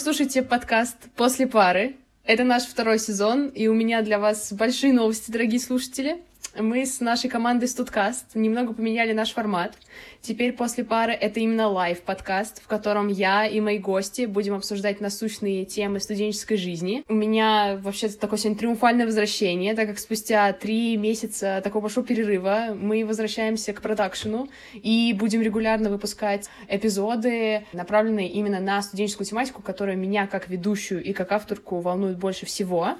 [0.00, 1.96] слушаете подкаст «После пары».
[2.24, 6.22] Это наш второй сезон, и у меня для вас большие новости, дорогие слушатели.
[6.62, 9.78] Мы с нашей командой Студкаст немного поменяли наш формат.
[10.20, 15.64] Теперь после пары это именно лайв-подкаст, в котором я и мои гости будем обсуждать насущные
[15.64, 17.02] темы студенческой жизни.
[17.08, 22.76] У меня вообще такое сегодня триумфальное возвращение, так как спустя три месяца такого большого перерыва
[22.78, 29.96] мы возвращаемся к продакшену и будем регулярно выпускать эпизоды, направленные именно на студенческую тематику, которая
[29.96, 32.96] меня как ведущую и как авторку волнует больше всего.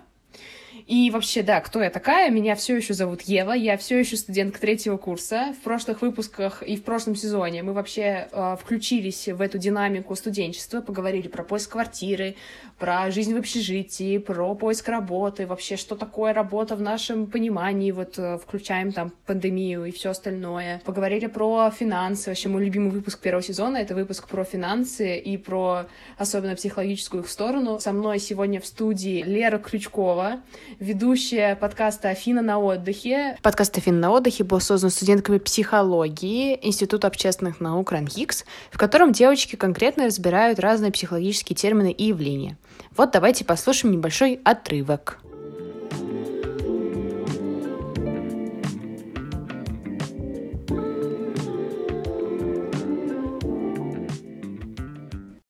[0.87, 2.31] И вообще, да, кто я такая?
[2.31, 5.55] Меня все еще зовут Ева, я все еще студентка третьего курса.
[5.61, 10.81] В прошлых выпусках и в прошлом сезоне мы вообще э, включились в эту динамику студенчества,
[10.81, 12.37] поговорили про поиск квартиры,
[12.79, 18.19] про жизнь в общежитии, про поиск работы, вообще, что такое работа в нашем понимании, вот
[18.19, 20.81] э, включаем там пандемию и все остальное.
[20.85, 25.87] Поговорили про финансы, вообще мой любимый выпуск первого сезона— это выпуск про финансы и про
[26.17, 27.79] особенно психологическую их сторону.
[27.81, 30.41] Со мной сегодня в студии Лера Крючкова,
[30.81, 33.37] ведущая подкаста «Афина на отдыхе».
[33.43, 39.57] Подкаст «Афина на отдыхе» был создан студентками психологии Института общественных наук РАНХИКС, в котором девочки
[39.57, 42.57] конкретно разбирают разные психологические термины и явления.
[42.97, 45.21] Вот давайте послушаем небольшой отрывок.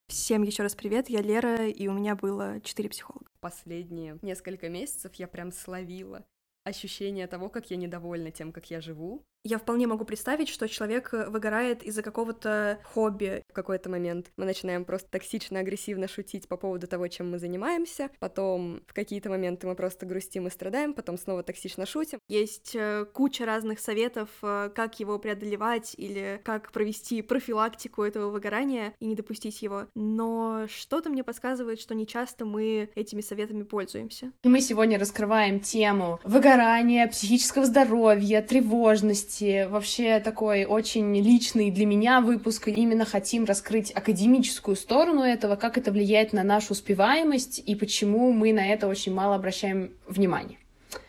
[0.08, 3.29] Всем еще раз привет, я Лера, и у меня было четыре психолога.
[3.40, 6.26] Последние несколько месяцев я прям словила
[6.64, 11.14] ощущение того, как я недовольна тем, как я живу, я вполне могу представить, что человек
[11.14, 13.42] э, выгорает из-за какого-то хобби.
[13.48, 18.10] В какой-то момент мы начинаем просто токсично, агрессивно шутить по поводу того, чем мы занимаемся.
[18.18, 22.18] Потом в какие-то моменты мы просто грустим и страдаем, потом снова токсично шутим.
[22.28, 28.94] Есть э, куча разных советов, э, как его преодолевать или как провести профилактику этого выгорания
[29.00, 29.86] и не допустить его.
[29.94, 34.32] Но что-то мне подсказывает, что не часто мы этими советами пользуемся.
[34.44, 42.20] Мы сегодня раскрываем тему выгорания, психического здоровья, тревожности, части вообще такой очень личный для меня
[42.20, 42.68] выпуск.
[42.68, 48.52] Именно хотим раскрыть академическую сторону этого, как это влияет на нашу успеваемость и почему мы
[48.52, 50.58] на это очень мало обращаем внимание.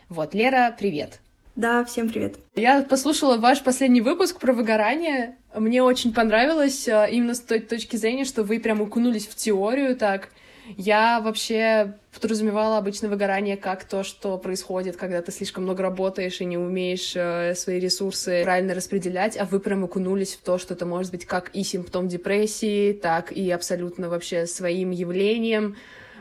[0.10, 1.20] Вот, Лера, привет.
[1.56, 2.38] Да, всем привет.
[2.56, 5.36] Я послушала ваш последний выпуск про выгорание.
[5.54, 9.98] Мне очень понравилось а, именно с той точки зрения, что вы прям окунулись в теорию
[9.98, 10.30] так.
[10.78, 16.46] Я вообще подразумевала обычно выгорание как то, что происходит, когда ты слишком много работаешь и
[16.46, 20.86] не умеешь э, свои ресурсы правильно распределять, а вы прям окунулись в то, что это
[20.86, 25.76] может быть как и симптом депрессии, так и абсолютно вообще своим явлением.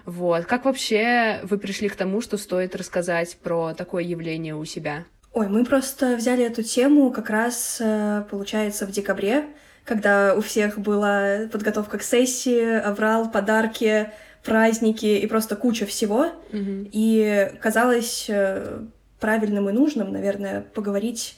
[0.06, 0.46] Вот.
[0.46, 5.04] Как вообще вы пришли к тому, что стоит рассказать про такое явление у себя?
[5.32, 9.44] Ой, мы просто взяли эту тему как раз, э, получается, в декабре,
[9.84, 14.10] когда у всех была подготовка к сессии, аврал, подарки,
[14.44, 16.26] праздники и просто куча всего.
[16.52, 16.90] Mm-hmm.
[16.92, 18.82] И казалось э,
[19.18, 21.36] правильным и нужным, наверное, поговорить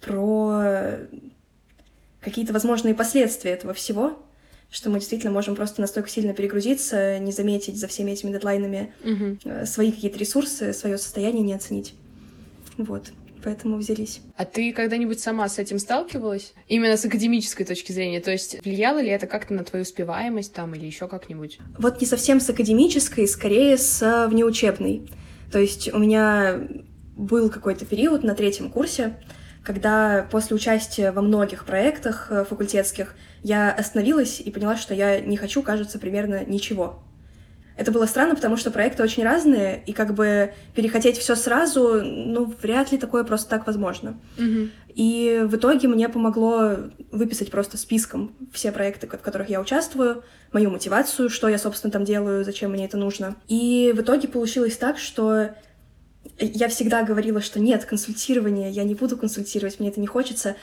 [0.00, 0.98] про
[2.20, 4.18] какие-то возможные последствия этого всего,
[4.70, 9.66] что мы действительно можем просто настолько сильно перегрузиться, не заметить за всеми этими дедлайнами mm-hmm.
[9.66, 11.94] свои какие-то ресурсы, свое состояние не оценить.
[12.76, 13.12] Вот
[13.44, 14.22] поэтому взялись.
[14.36, 16.54] А ты когда-нибудь сама с этим сталкивалась?
[16.66, 18.20] Именно с академической точки зрения?
[18.20, 21.58] То есть влияло ли это как-то на твою успеваемость там или еще как-нибудь?
[21.78, 25.08] Вот не совсем с академической, скорее с внеучебной.
[25.52, 26.66] То есть у меня
[27.16, 29.16] был какой-то период на третьем курсе,
[29.62, 35.36] когда после участия во многих проектах э, факультетских я остановилась и поняла, что я не
[35.36, 37.02] хочу, кажется, примерно ничего.
[37.76, 42.52] Это было странно, потому что проекты очень разные, и как бы перехотеть все сразу, ну,
[42.62, 44.18] вряд ли такое просто так возможно.
[44.36, 44.70] Mm-hmm.
[44.94, 46.76] И в итоге мне помогло
[47.10, 52.04] выписать просто списком все проекты, в которых я участвую, мою мотивацию, что я, собственно, там
[52.04, 53.34] делаю, зачем мне это нужно.
[53.48, 55.50] И в итоге получилось так, что
[56.38, 60.54] я всегда говорила, что нет, консультирование, я не буду консультировать, мне это не хочется.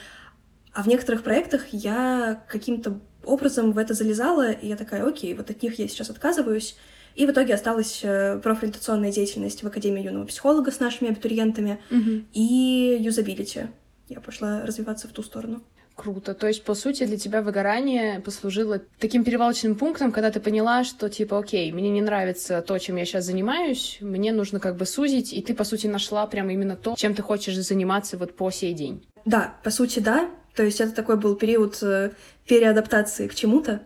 [0.72, 5.50] А в некоторых проектах я каким-то образом в это залезала, и я такая, окей, вот
[5.50, 6.76] от них я сейчас отказываюсь,
[7.14, 12.24] и в итоге осталась э, профориентационная деятельность в Академии юного психолога с нашими абитуриентами угу.
[12.32, 13.66] и юзабилити.
[14.08, 15.62] Я пошла развиваться в ту сторону.
[15.94, 16.34] Круто.
[16.34, 21.08] То есть, по сути, для тебя выгорание послужило таким перевалочным пунктом, когда ты поняла, что,
[21.08, 25.32] типа, окей, мне не нравится то, чем я сейчас занимаюсь, мне нужно как бы сузить,
[25.32, 28.72] и ты, по сути, нашла прямо именно то, чем ты хочешь заниматься вот по сей
[28.72, 29.06] день.
[29.24, 30.30] Да, по сути, да.
[30.54, 32.12] То есть это такой был период э,
[32.46, 33.82] переадаптации к чему-то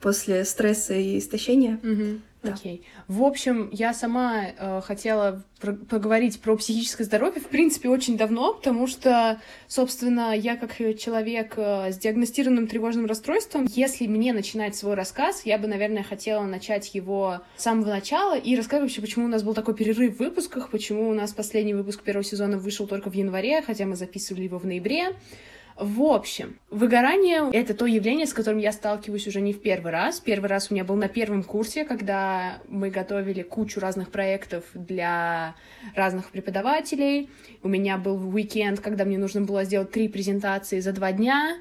[0.00, 1.78] после стресса и истощения.
[1.82, 2.20] Угу.
[2.42, 2.54] Да.
[2.54, 2.86] Окей.
[3.06, 8.54] В общем, я сама э, хотела про- поговорить про психическое здоровье, в принципе, очень давно,
[8.54, 14.94] потому что, собственно, я как человек э, с диагностированным тревожным расстройством, если мне начинать свой
[14.94, 19.28] рассказ, я бы, наверное, хотела начать его с самого начала и рассказать вообще, почему у
[19.28, 23.10] нас был такой перерыв в выпусках, почему у нас последний выпуск первого сезона вышел только
[23.10, 25.14] в январе, хотя мы записывали его в ноябре.
[25.80, 30.20] В общем, выгорание— это то явление, с которым я сталкиваюсь уже не в первый раз.
[30.20, 35.54] Первый раз у меня был на первом курсе, когда мы готовили кучу разных проектов для
[35.96, 37.30] разных преподавателей.
[37.62, 41.56] У меня был уикенд, когда мне нужно было сделать три презентации за два дня.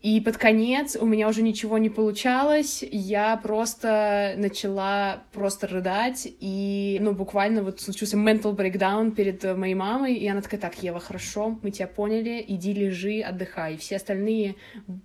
[0.00, 6.98] И под конец у меня уже ничего не получалось, я просто начала просто рыдать, и,
[7.00, 11.58] ну, буквально вот случился mental breakdown перед моей мамой, и она такая, так, Ева, хорошо,
[11.62, 14.56] мы тебя поняли, иди лежи, отдыхай, все остальные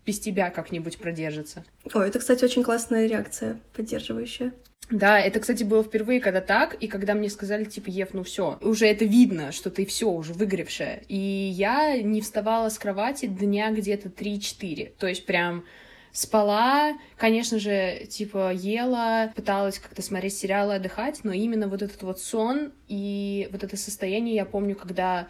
[0.06, 1.64] без тебя как-нибудь продержатся.
[1.94, 4.54] Ой, это, кстати, очень классная реакция, поддерживающая.
[4.90, 8.58] Да, это, кстати, было впервые, когда так, и когда мне сказали, типа, Ев, ну все,
[8.62, 11.04] уже это видно, что ты все уже выгоревшая.
[11.10, 14.94] И я не вставала с кровати дня где-то 3-4.
[14.98, 15.66] То есть прям
[16.14, 22.22] спала, конечно же, типа ела, пыталась как-то смотреть сериалы, отдыхать, но именно вот этот вот
[22.22, 25.28] сон и вот это состояние я помню, когда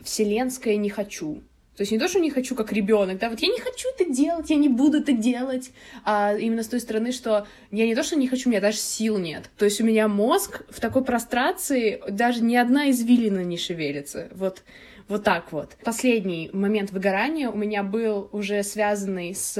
[0.00, 1.42] вселенское не хочу.
[1.78, 4.12] То есть не то, что не хочу как ребенок, да, вот я не хочу это
[4.12, 5.70] делать, я не буду это делать,
[6.04, 8.78] а именно с той стороны, что я не то, что не хочу, у меня даже
[8.78, 9.48] сил нет.
[9.56, 14.26] То есть у меня мозг в такой прострации, даже ни одна извилина не шевелится.
[14.32, 14.64] Вот
[15.06, 15.76] вот так вот.
[15.84, 19.56] Последний момент выгорания у меня был уже связанный с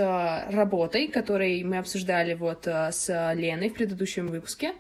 [0.51, 4.73] работой, который мы обсуждали вот э, с Леной в предыдущем выпуске.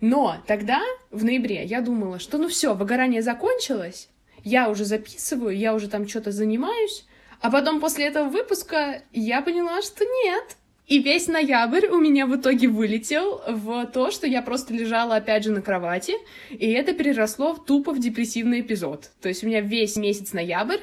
[0.00, 0.80] Но тогда,
[1.10, 4.08] в ноябре, я думала, что ну все, выгорание закончилось,
[4.48, 7.06] я уже записываю, я уже там что-то занимаюсь,
[7.40, 10.56] а потом после этого выпуска я поняла, что нет.
[10.86, 15.44] И весь ноябрь у меня в итоге вылетел в то, что я просто лежала опять
[15.44, 16.14] же на кровати,
[16.48, 19.10] и это переросло в тупо в депрессивный эпизод.
[19.20, 20.80] То есть у меня весь месяц ноябрь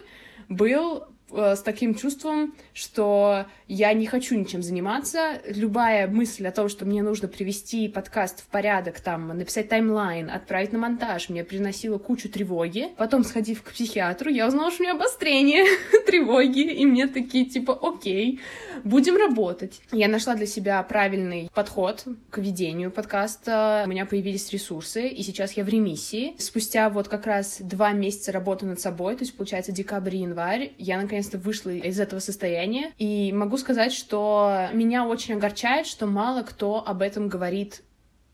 [0.48, 5.42] был с таким чувством, что я не хочу ничем заниматься.
[5.48, 10.72] Любая мысль о том, что мне нужно привести подкаст в порядок, там, написать таймлайн, отправить
[10.72, 12.90] на монтаж, мне приносила кучу тревоги.
[12.98, 15.66] Потом, сходив к психиатру, я узнала, что у меня обострение
[16.06, 18.40] тревоги, и мне такие, типа, окей,
[18.84, 19.82] будем работать.
[19.92, 23.84] Я нашла для себя правильный подход к ведению подкаста.
[23.86, 26.36] У меня появились ресурсы, и сейчас я в ремиссии.
[26.38, 30.74] Спустя вот как раз два месяца работы над собой, то есть, получается, декабрь и январь,
[30.78, 36.44] я наконец-то вышла из этого состояния, и могу сказать, что меня очень огорчает, что мало
[36.44, 37.84] кто об этом говорит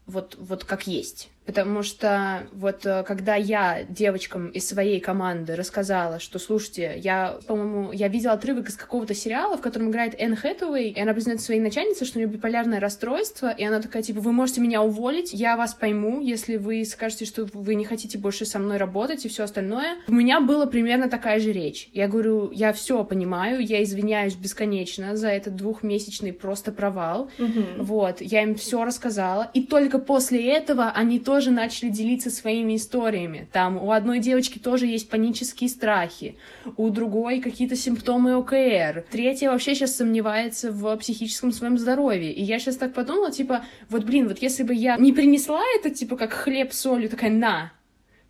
[0.05, 1.29] вот, вот как есть.
[1.51, 7.91] Потому что вот э, когда я девочкам из своей команды рассказала, что, слушайте, я, по-моему,
[7.91, 11.59] я видела отрывок из какого-то сериала, в котором играет Энн Хэтэуэй, и она признает своей
[11.59, 15.57] начальнице, что у нее биполярное расстройство, и она такая, типа, вы можете меня уволить, я
[15.57, 19.43] вас пойму, если вы скажете, что вы не хотите больше со мной работать и все
[19.43, 19.97] остальное.
[20.07, 21.89] У меня была примерно такая же речь.
[21.91, 27.29] Я говорю, я все понимаю, я извиняюсь бесконечно за этот двухмесячный просто провал.
[27.37, 27.83] Мгм.
[27.83, 33.47] Вот, я им все рассказала, и только после этого они тоже начали делиться своими историями.
[33.51, 36.37] Там у одной девочки тоже есть панические страхи,
[36.77, 42.31] у другой какие-то симптомы ОКР, третья вообще сейчас сомневается в психическом своем здоровье.
[42.31, 45.89] И я сейчас так подумала, типа, вот блин, вот если бы я не принесла это,
[45.89, 47.71] типа, как хлеб с солью, такая, на,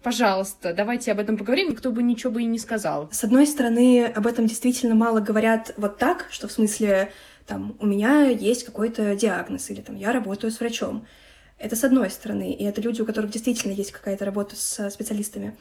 [0.03, 3.09] пожалуйста, давайте об этом поговорим, никто бы ничего бы и не сказал.
[3.11, 7.11] С одной стороны, об этом действительно мало говорят вот так, что в смысле,
[7.47, 11.05] там, у меня есть какой-то диагноз, или там, я работаю с врачом.
[11.61, 15.55] Это с одной стороны, и это люди, у которых действительно есть какая-то работа с специалистами.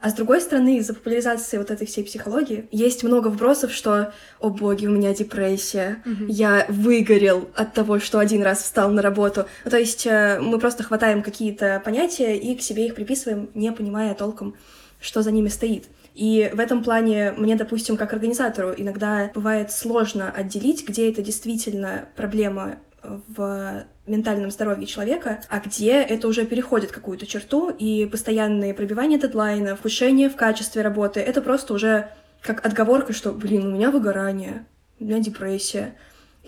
[0.00, 4.50] А с другой стороны, из-за популяризации вот этой всей психологии есть много вбросов, что «О
[4.50, 6.26] боги, у меня депрессия, Мгм.
[6.28, 9.46] я выгорел от того, что один раз встал на работу».
[9.64, 13.72] Ну, то есть э, мы просто хватаем какие-то понятия и к себе их приписываем, не
[13.72, 14.54] понимая толком,
[15.00, 15.84] что за ними стоит.
[16.14, 22.08] И в этом плане мне, допустим, как организатору иногда бывает сложно отделить, где это действительно
[22.16, 22.85] проблема э,
[23.28, 29.78] в ментальном здоровье человека, а где это уже переходит какую-то черту, и постоянные пробивания дедлайнов,
[29.80, 32.10] повышение в качестве работы— это просто уже
[32.42, 34.66] как отговорка, что, блин, у меня выгорание,
[35.00, 35.96] у меня депрессия.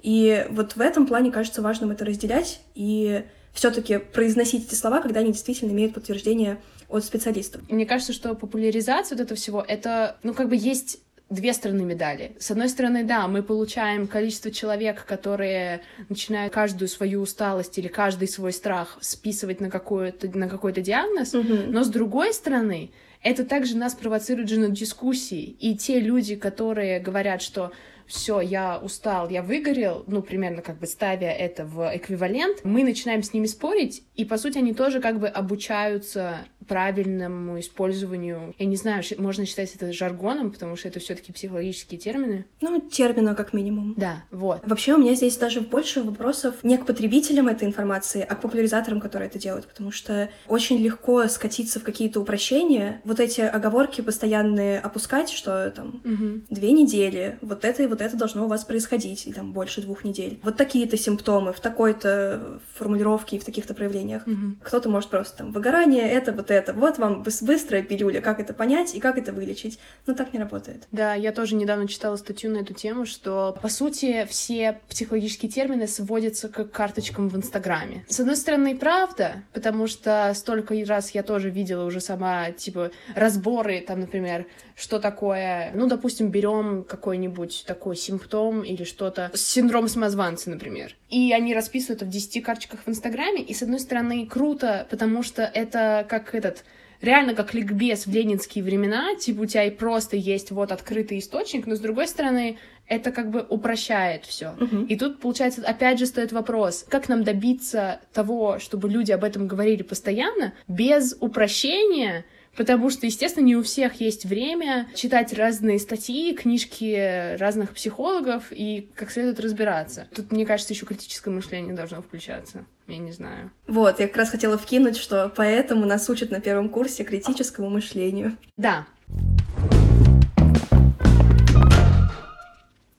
[0.00, 5.20] И вот в этом плане кажется важным это разделять и все-таки произносить эти слова, когда
[5.20, 7.62] они действительно имеют подтверждение от специалистов.
[7.68, 12.32] Мне кажется, что популяризация вот этого всего, это, ну, как бы есть две стороны медали.
[12.38, 18.28] С одной стороны, да, мы получаем количество человек, которые начинают каждую свою усталость или каждый
[18.28, 21.70] свой страх списывать на, какой-то, на какой-то диагноз, Мгм.
[21.70, 22.90] но с другой стороны,
[23.22, 25.56] это также нас провоцирует же на дискуссии.
[25.60, 27.72] И те люди, которые говорят, что
[28.08, 33.22] все, я устал, я выгорел, ну, примерно как бы ставя это в эквивалент, мы начинаем
[33.22, 36.38] с ними спорить, и, по сути, они тоже как бы обучаются
[36.68, 38.54] правильному использованию.
[38.58, 42.44] Я не знаю, можно считать это жаргоном, потому что это все-таки психологические термины.
[42.60, 43.94] Ну, термина как минимум.
[43.96, 44.60] Да, вот.
[44.64, 49.00] Вообще у меня здесь даже больше вопросов не к потребителям этой информации, а к популяризаторам,
[49.00, 54.78] которые это делают, потому что очень легко скатиться в какие-то упрощения, вот эти оговорки постоянные
[54.78, 56.42] опускать, что там угу.
[56.50, 60.04] две недели, вот это и вот это должно у вас происходить, и там больше двух
[60.04, 60.38] недель.
[60.42, 64.26] Вот такие-то симптомы в такой-то формулировке и в таких-то проявлениях.
[64.26, 64.56] Угу.
[64.62, 66.78] Кто-то может просто там выгорание, это вот это это.
[66.78, 69.78] Вот вам быстрая пилюля, как это понять и как это вылечить.
[70.06, 70.86] Но так не работает.
[70.92, 75.86] Да, я тоже недавно читала статью на эту тему, что, по сути, все психологические термины
[75.86, 78.04] сводятся к карточкам в Инстаграме.
[78.08, 83.80] С одной стороны, правда, потому что столько раз я тоже видела уже сама, типа, разборы,
[83.80, 84.46] там, например,
[84.78, 90.94] что такое, ну, допустим, берем какой-нибудь такой симптом или что-то, синдром самозванца, например.
[91.10, 95.24] И они расписывают это в 10 карточках в Инстаграме, и, с одной стороны, круто, потому
[95.24, 96.64] что это как этот
[97.00, 101.66] реально как ликбез в ленинские времена, типа у тебя и просто есть вот открытый источник,
[101.66, 104.54] но с другой стороны, это как бы упрощает все.
[104.58, 104.86] Uh-huh.
[104.86, 109.46] И тут, получается, опять же стоит вопрос, как нам добиться того, чтобы люди об этом
[109.46, 112.24] говорили постоянно, без упрощения,
[112.58, 118.90] Потому что, естественно, не у всех есть время читать разные статьи, книжки разных психологов и
[118.96, 120.08] как следует разбираться.
[120.12, 122.64] Тут, мне кажется, еще критическое мышление должно включаться.
[122.88, 123.52] Я не знаю.
[123.68, 128.36] Вот, я как раз хотела вкинуть, что поэтому нас учат на первом курсе критическому мышлению.
[128.56, 128.88] Да.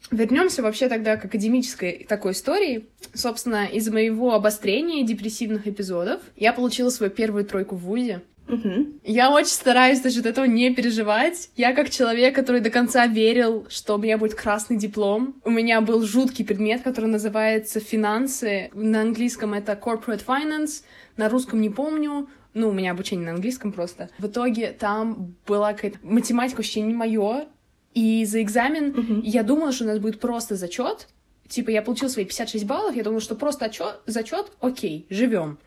[0.09, 2.87] Вернемся вообще тогда к академической такой истории.
[3.13, 8.21] Собственно, из моего обострения депрессивных эпизодов я получила свою первую тройку в ВУЗе.
[8.49, 8.99] Угу.
[9.03, 11.49] Я очень стараюсь за счет этого не переживать.
[11.55, 15.35] Я как человек, который до конца верил, что у меня будет красный диплом.
[15.45, 18.71] У меня был жуткий предмет, который называется финансы.
[18.73, 20.83] На английском это corporate finance,
[21.15, 22.27] на русском не помню.
[22.55, 24.09] Ну, у меня обучение на английском просто.
[24.17, 27.45] В итоге там была какая-то математика вообще не мое.
[27.93, 29.21] И за экзамен угу.
[29.23, 31.07] я думала, что у нас будет просто зачет.
[31.47, 35.57] Типа, я получила свои 56 баллов, я думала, что просто отчет, зачет, окей, живем.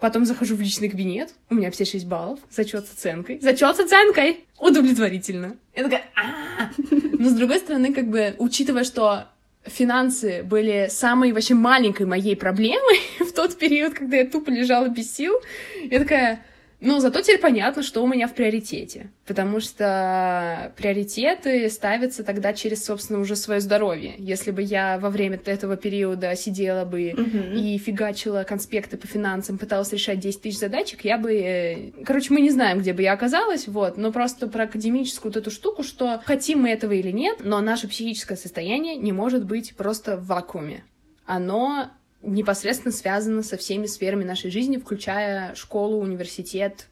[0.00, 3.40] Потом захожу в личный кабинет, у меня все 6 баллов, зачет с оценкой.
[3.40, 4.44] Зачет с оценкой!
[4.58, 5.56] Удовлетворительно.
[5.74, 6.04] Я такая,
[7.18, 9.26] Но с другой стороны, как бы, учитывая, что
[9.64, 15.12] финансы были самой вообще маленькой моей проблемой в тот период, когда я тупо лежала без
[15.12, 15.34] сил,
[15.90, 16.44] я такая,
[16.80, 22.84] ну, зато теперь понятно, что у меня в приоритете, потому что приоритеты ставятся тогда через,
[22.84, 24.14] собственно, уже свое здоровье.
[24.18, 27.56] Если бы я во время этого периода сидела бы uh-huh.
[27.56, 31.34] и фигачила конспекты по финансам, пыталась решать 10 тысяч задачек, я бы...
[31.34, 35.36] Э, короче, мы не знаем, где бы я оказалась, вот, но просто про академическую вот
[35.36, 39.74] эту штуку, что хотим мы этого или нет, но наше психическое состояние не может быть
[39.74, 40.84] просто в вакууме.
[41.26, 41.90] Оно
[42.22, 46.88] непосредственно связано со всеми сферами нашей жизни, включая школу, университет,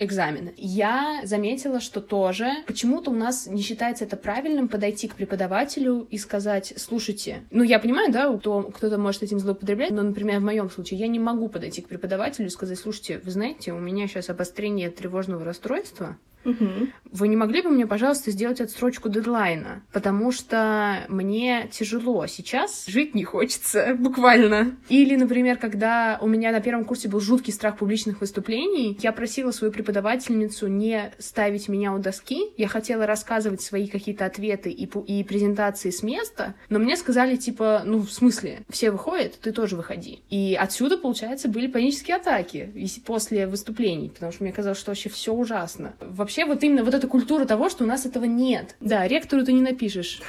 [0.00, 0.54] экзамены.
[0.56, 6.16] Я заметила, что тоже почему-то у нас не считается это правильным подойти к преподавателю и
[6.16, 10.70] сказать, слушайте, ну я понимаю, да, кто, кто-то может этим злоупотреблять, но, например, в моем
[10.70, 14.30] случае я не могу подойти к преподавателю и сказать, слушайте, вы знаете, у меня сейчас
[14.30, 16.88] обострение тревожного расстройства, Угу.
[17.12, 19.82] Вы не могли бы мне, пожалуйста, сделать отсрочку дедлайна?
[19.92, 24.76] Потому что мне тяжело сейчас, жить не хочется, буквально.
[24.88, 29.50] Или, например, когда у меня на первом курсе был жуткий страх публичных выступлений, я просила
[29.50, 35.24] свою преподавательницу не ставить меня у доски, я хотела рассказывать свои какие-то ответы и, и
[35.24, 40.20] презентации с места, но мне сказали, типа, ну, в смысле, все выходят, ты тоже выходи.
[40.30, 42.72] И отсюда, получается, были панические атаки
[43.04, 45.94] после выступлений, потому что мне казалось, что вообще все ужасно.
[46.00, 48.76] Вообще вообще вот именно вот эта культура того, что у нас этого нет.
[48.78, 50.20] Да, ректору ты не напишешь.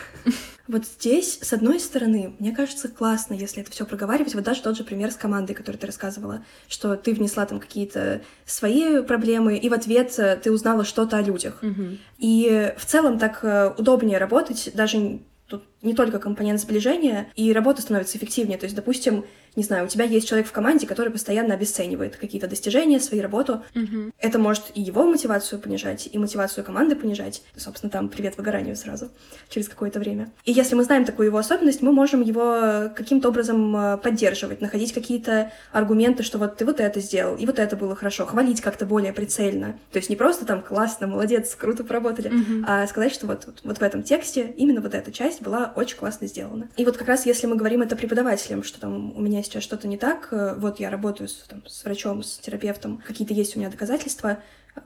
[0.68, 4.34] Вот здесь, с одной стороны, мне кажется, классно, если это все проговаривать.
[4.34, 8.22] Вот даже тот же пример с командой, который ты рассказывала, что ты внесла там какие-то
[8.46, 11.62] свои проблемы, и в ответ э, ты узнала что-то о людях.
[11.62, 11.98] Угу.
[12.20, 17.82] И в целом так э, удобнее работать, даже тут не только компонент сближения, и работа
[17.82, 18.58] становится эффективнее.
[18.58, 22.48] То есть, допустим, не знаю, у тебя есть человек в команде, который постоянно обесценивает какие-то
[22.48, 23.64] достижения, свою работу.
[23.76, 24.12] Угу.
[24.20, 27.44] Это может и его мотивацию понижать, и мотивацию команды понижать.
[27.58, 29.10] Собственно, там привет выгоранию сразу,
[29.50, 30.32] через какое-то время.
[30.46, 34.94] И если мы знаем такую его особенность, мы можем его каким-то образом э, поддерживать, находить
[34.94, 38.86] какие-то аргументы, что вот ты вот это сделал, и вот это было хорошо, хвалить как-то
[38.86, 39.78] более прицельно.
[39.92, 42.66] То есть не просто там классно, молодец, круто поработали, угу.
[42.66, 45.84] а сказать, что вот, вот, вот в этом тексте именно вот эта часть была была
[45.84, 46.70] очень классно сделана.
[46.78, 49.88] И вот как раз если мы говорим это преподавателям, что там у меня сейчас что-то
[49.88, 53.60] не так, э, вот я работаю с, там, с врачом, с терапевтом, какие-то есть у
[53.60, 54.40] меня доказательства,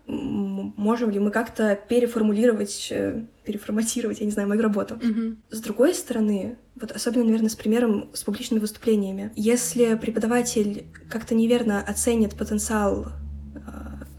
[0.08, 4.96] можем ли мы как-то переформулировать, э, переформатировать, я не знаю, мою работу.
[4.96, 5.38] Mm-hmm.
[5.52, 11.82] С другой стороны, вот особенно, наверное, с примером с публичными выступлениями, если преподаватель как-то неверно
[11.82, 13.08] оценит потенциал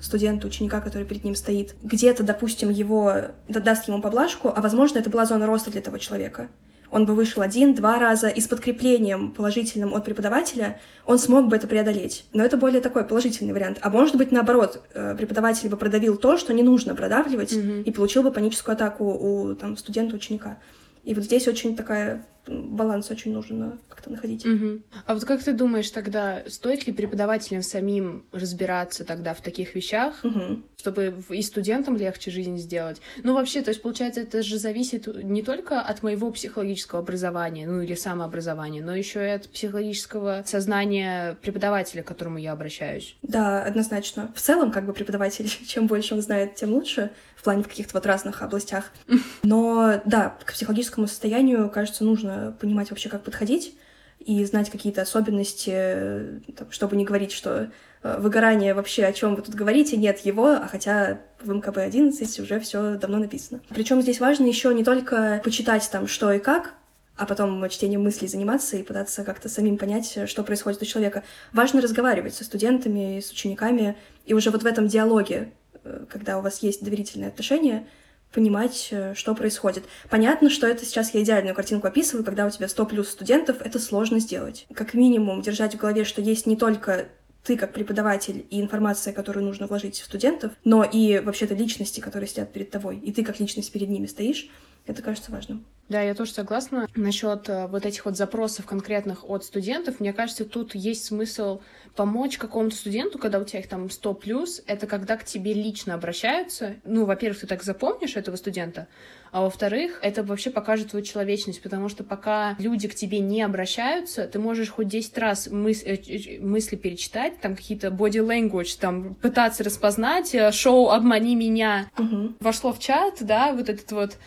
[0.00, 3.14] студента, ученика, который перед ним стоит, где-то, допустим, его
[3.48, 6.48] даст ему поблажку, а возможно, это была зона роста для этого человека
[6.90, 11.66] он бы вышел один-два раза, и с подкреплением положительным от преподавателя он смог бы это
[11.66, 12.24] преодолеть.
[12.32, 13.78] Но это более такой положительный вариант.
[13.82, 17.82] А может быть, наоборот, э, преподаватель бы продавил то, что не нужно продавливать, mm-hmm.
[17.82, 20.58] и получил бы паническую атаку у там, студента-ученика.
[21.06, 24.44] И вот здесь очень такая баланс очень нужно как-то находить.
[24.44, 24.82] Угу.
[25.06, 30.14] А вот как ты думаешь тогда, стоит ли преподавателям самим разбираться тогда в таких вещах,
[30.22, 30.62] угу.
[30.76, 33.00] чтобы и студентам легче жизнь сделать?
[33.22, 37.80] Ну, вообще, то есть, получается, это же зависит не только от моего психологического образования, ну,
[37.80, 43.16] или самообразования, но еще и от психологического сознания преподавателя, к которому я обращаюсь.
[43.22, 44.32] Да, однозначно.
[44.34, 47.10] В целом, как бы преподаватель, чем больше он знает, тем лучше
[47.46, 48.90] плане в каких-то вот разных областях.
[49.44, 53.76] Но да, к психологическому состоянию, кажется, нужно понимать вообще, как подходить
[54.18, 57.70] и знать какие-то особенности, чтобы не говорить, что
[58.02, 62.40] э, выгорание вообще о чем вы тут говорите, нет его, а хотя в МКБ 11
[62.40, 63.60] уже все давно написано.
[63.68, 66.74] Причем здесь важно еще не только почитать там что и как,
[67.16, 71.22] а потом чтением мыслей заниматься и пытаться как-то самим понять, что происходит у человека.
[71.52, 75.65] Важно разговаривать со студентами, с учениками, и уже вот в этом диалоге Э,
[76.08, 77.86] когда у вас есть доверительные отношения,
[78.32, 79.84] понимать, э, что происходит.
[80.10, 83.78] Понятно, что это сейчас я идеальную картинку описываю, когда у тебя 100 плюс студентов, это
[83.78, 84.66] сложно сделать.
[84.74, 87.08] Как минимум держать в голове, что есть не только
[87.44, 92.28] ты как преподаватель и информация, которую нужно вложить в студентов, но и вообще-то личности, которые
[92.28, 94.48] сидят перед тобой, и ты как личность перед ними стоишь,
[94.84, 95.64] это кажется важным.
[95.88, 100.00] Да, я тоже согласна насчет э, вот этих вот запросов конкретных от студентов.
[100.00, 101.60] Мне кажется, тут есть смысл
[101.94, 105.94] помочь какому-то студенту, когда у тебя их там 100 плюс, это когда к тебе лично
[105.94, 106.76] обращаются.
[106.84, 108.86] Ну, во-первых, ты так запомнишь этого студента,
[109.32, 114.26] а во-вторых, это вообще покажет твою человечность, потому что пока люди к тебе не обращаются,
[114.26, 119.64] ты можешь хоть 10 раз мыс э, мысли перечитать, там какие-то body language, там пытаться
[119.64, 122.34] распознать, э, шоу «Обмани меня» угу.
[122.40, 124.18] вошло в чат, да, вот этот вот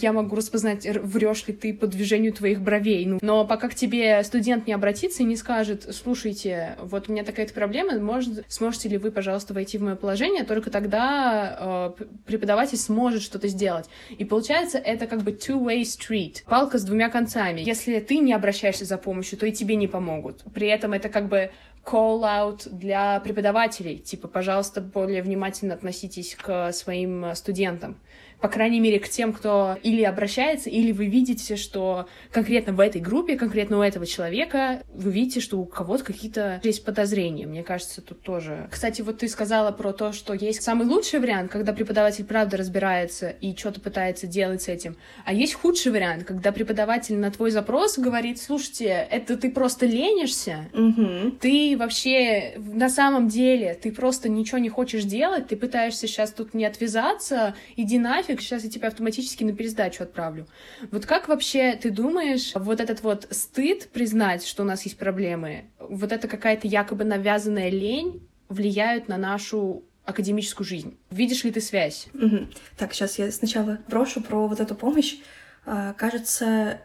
[0.00, 3.06] я могу распознать врешь ли ты по движению твоих бровей.
[3.06, 7.24] Ну, но пока к тебе студент не обратится и не скажет, слушайте, вот у меня
[7.24, 12.78] такая-то проблема, может, сможете ли вы, пожалуйста, войти в мое положение, только тогда э, преподаватель
[12.78, 13.86] сможет что-то сделать.
[14.16, 17.60] И получается, это как бы two-way street, палка с двумя концами.
[17.60, 20.42] Если ты не обращаешься за помощью, то и тебе не помогут.
[20.54, 21.50] При этом это как бы
[21.86, 27.96] call-out для преподавателей, типа, пожалуйста, более внимательно относитесь к своим студентам
[28.40, 33.00] по крайней мере, к тем, кто или обращается, или вы видите, что конкретно в этой
[33.00, 37.46] группе, конкретно у этого человека, вы видите, что у кого-то какие-то есть подозрения.
[37.46, 38.68] Мне кажется, тут тоже.
[38.70, 43.30] Кстати, вот ты сказала про то, что есть самый лучший вариант, когда преподаватель правда разбирается
[43.30, 44.96] и что-то пытается делать с этим.
[45.24, 50.66] А есть худший вариант, когда преподаватель на твой запрос говорит, слушайте, это ты просто ленишься,
[50.72, 51.30] угу.
[51.40, 56.54] ты вообще на самом деле, ты просто ничего не хочешь делать, ты пытаешься сейчас тут
[56.54, 60.46] не отвязаться, иди нафиг, нафиг, сейчас я тебя автоматически на пересдачу отправлю.
[60.90, 65.66] Вот как вообще ты думаешь, вот этот вот стыд признать, что у нас есть проблемы,
[65.78, 70.96] вот это какая-то якобы навязанная лень влияют на нашу академическую жизнь.
[71.10, 72.06] Видишь ли ты связь?
[72.14, 72.48] Угу.
[72.76, 75.16] Так, сейчас я сначала брошу про вот эту помощь.
[75.64, 76.80] А, кажется,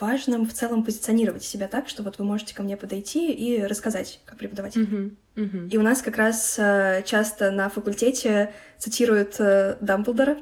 [0.00, 4.20] важным в целом позиционировать себя так, что вот вы можете ко мне подойти и рассказать
[4.24, 4.82] как преподаватель.
[4.82, 5.68] Uh-huh, uh-huh.
[5.70, 10.38] И у нас как раз э, часто на факультете цитируют э, Дамблдора,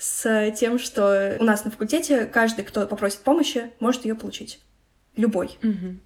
[0.00, 4.60] с тем, что у нас на факультете каждый, кто попросит помощи, может ее получить.
[5.14, 5.58] Любой.
[5.62, 5.98] Угу.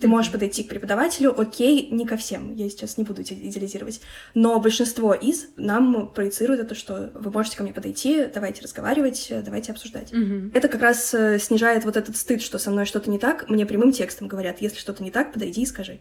[0.00, 4.00] Ты можешь подойти к преподавателю, окей, не ко всем, я сейчас не буду идеализировать,
[4.34, 9.70] но большинство из нам проецирует это, что вы можете ко мне подойти, давайте разговаривать, давайте
[9.70, 10.12] обсуждать.
[10.12, 10.52] Угу.
[10.54, 13.64] Это как раз э, снижает вот этот стыд, что со мной что-то не так, мне
[13.64, 16.00] прямым текстом говорят, если что-то не так, подойди и скажи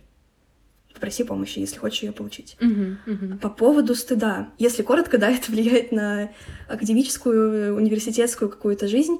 [1.01, 2.55] проси помощи, если хочешь ее получить.
[2.61, 3.37] Uh-huh, uh-huh.
[3.39, 4.49] По поводу стыда.
[4.57, 6.29] Если коротко, да, это влияет на
[6.69, 9.17] академическую, университетскую какую-то жизнь.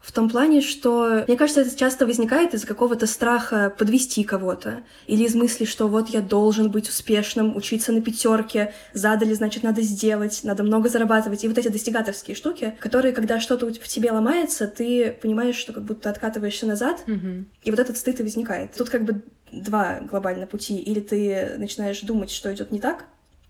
[0.00, 4.82] В том плане, что, мне кажется, это часто возникает из какого-то страха подвести кого-то.
[5.06, 9.82] Или из мысли, что вот я должен быть успешным, учиться на пятерке, задали, значит, надо
[9.82, 11.44] сделать, надо много зарабатывать.
[11.44, 15.84] И вот эти достигаторские штуки, которые, когда что-то в тебе ломается, ты понимаешь, что как
[15.84, 17.44] будто откатываешься назад, uh-huh.
[17.64, 18.72] и вот этот стыд и возникает.
[18.74, 20.78] Тут как бы два глобально пути.
[20.78, 23.04] Или ты начинаешь думать, что идет не так,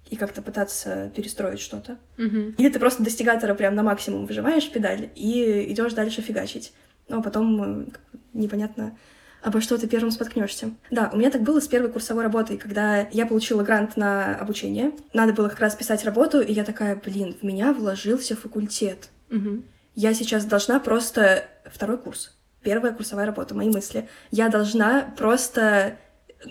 [0.09, 1.99] и как-то пытаться перестроить что-то.
[2.17, 2.57] Mm-hmm.
[2.59, 6.73] Или ты просто достигатора прям на максимум выжимаешь педаль и идешь дальше фигачить.
[7.09, 7.87] но потом э,
[8.33, 8.97] непонятно
[9.43, 10.73] обо что ты первым споткнешься.
[10.91, 14.93] Да, у меня так было с первой курсовой работой, когда я получила грант на обучение.
[15.15, 19.09] Надо было как раз писать работу, и я такая, блин, в меня вложился факультет.
[19.31, 19.63] Угу.
[19.95, 21.45] Я сейчас должна просто...
[21.67, 22.37] Второй курс.
[22.63, 24.09] Первая курсовая работа, мои мысли.
[24.31, 25.97] Я должна просто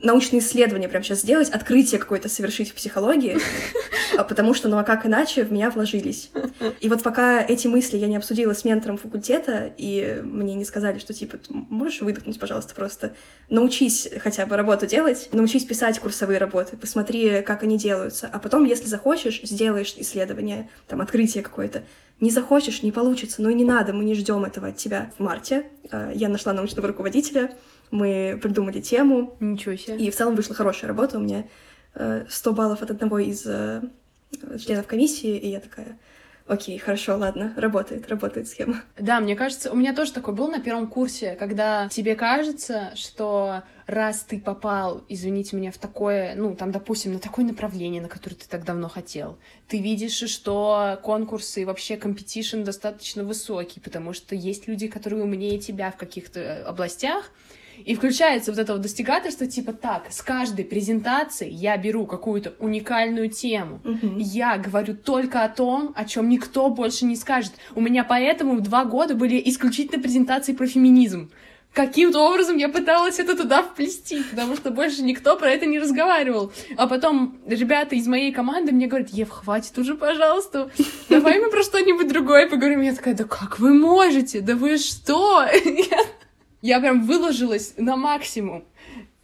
[0.03, 3.39] научные исследования прямо сейчас сделать, открытие какое-то совершить в психологии,
[4.17, 6.31] а потому что, ну а как иначе, в меня вложились.
[6.79, 10.99] И вот пока эти мысли я не обсудила с ментором факультета, и мне не сказали,
[10.99, 13.13] что типа, можешь выдохнуть, пожалуйста, просто
[13.49, 18.65] научись хотя бы работу делать, научись писать курсовые работы, посмотри, как они делаются, а потом,
[18.65, 21.83] если захочешь, сделаешь исследование, там, открытие какое-то.
[22.19, 25.11] Не захочешь, не получится, ну и не надо, мы не ждем этого от тебя.
[25.17, 27.51] В марте э, я нашла научного руководителя,
[27.91, 29.35] мы придумали тему.
[29.39, 29.97] Ничего себе.
[29.97, 31.17] И в целом вышла хорошая работа.
[31.17, 31.45] У меня
[32.29, 33.81] 100 баллов от одного из э,
[34.59, 35.97] членов комиссии, и я такая,
[36.47, 38.83] окей, хорошо, ладно, работает, работает схема.
[38.97, 43.63] Да, мне кажется, у меня тоже такой был на первом курсе, когда тебе кажется, что
[43.85, 48.35] раз ты попал, извините меня, в такое, ну, там, допустим, на такое направление, на которое
[48.35, 54.35] ты так давно хотел, ты видишь, что конкурсы и вообще competition достаточно высокий, потому что
[54.35, 57.31] есть люди, которые умнее тебя в каких-то э, областях,
[57.85, 63.29] и включается вот это вот достигательство, типа так, с каждой презентации я беру какую-то уникальную
[63.29, 63.79] тему.
[63.83, 64.17] Мгм.
[64.17, 67.53] Я говорю только о том, о чем никто больше не скажет.
[67.75, 71.31] У меня поэтому два года были исключительно презентации про феминизм.
[71.73, 76.51] Каким-то образом я пыталась это туда вплести, потому что больше никто про это не разговаривал.
[76.75, 80.71] А потом ребята из моей команды мне говорят, Ев, хватит уже, пожалуйста,
[81.09, 82.81] давай мы про что-нибудь другое поговорим.
[82.81, 84.41] Я такая, да как вы можете?
[84.41, 85.45] Да вы что?
[86.61, 88.63] Я- прям выложилась на максимум.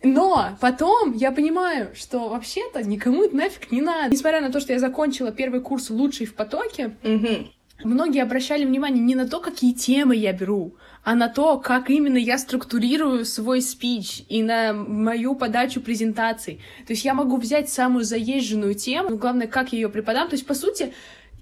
[0.03, 4.11] Но потом я понимаю, что вообще-то никому это нафиг не надо.
[4.13, 7.49] Несмотря на то, что я закончила первый курс лучший в потоке, Мгм.
[7.83, 12.17] многие обращали внимание не на то, какие темы я беру, а на то, как именно
[12.17, 16.61] я структурирую свой спич и на мою подачу презентаций.
[16.85, 20.27] То есть я могу взять самую заезженную тему, но главное, как я ее преподам.
[20.29, 20.93] То есть, по сути,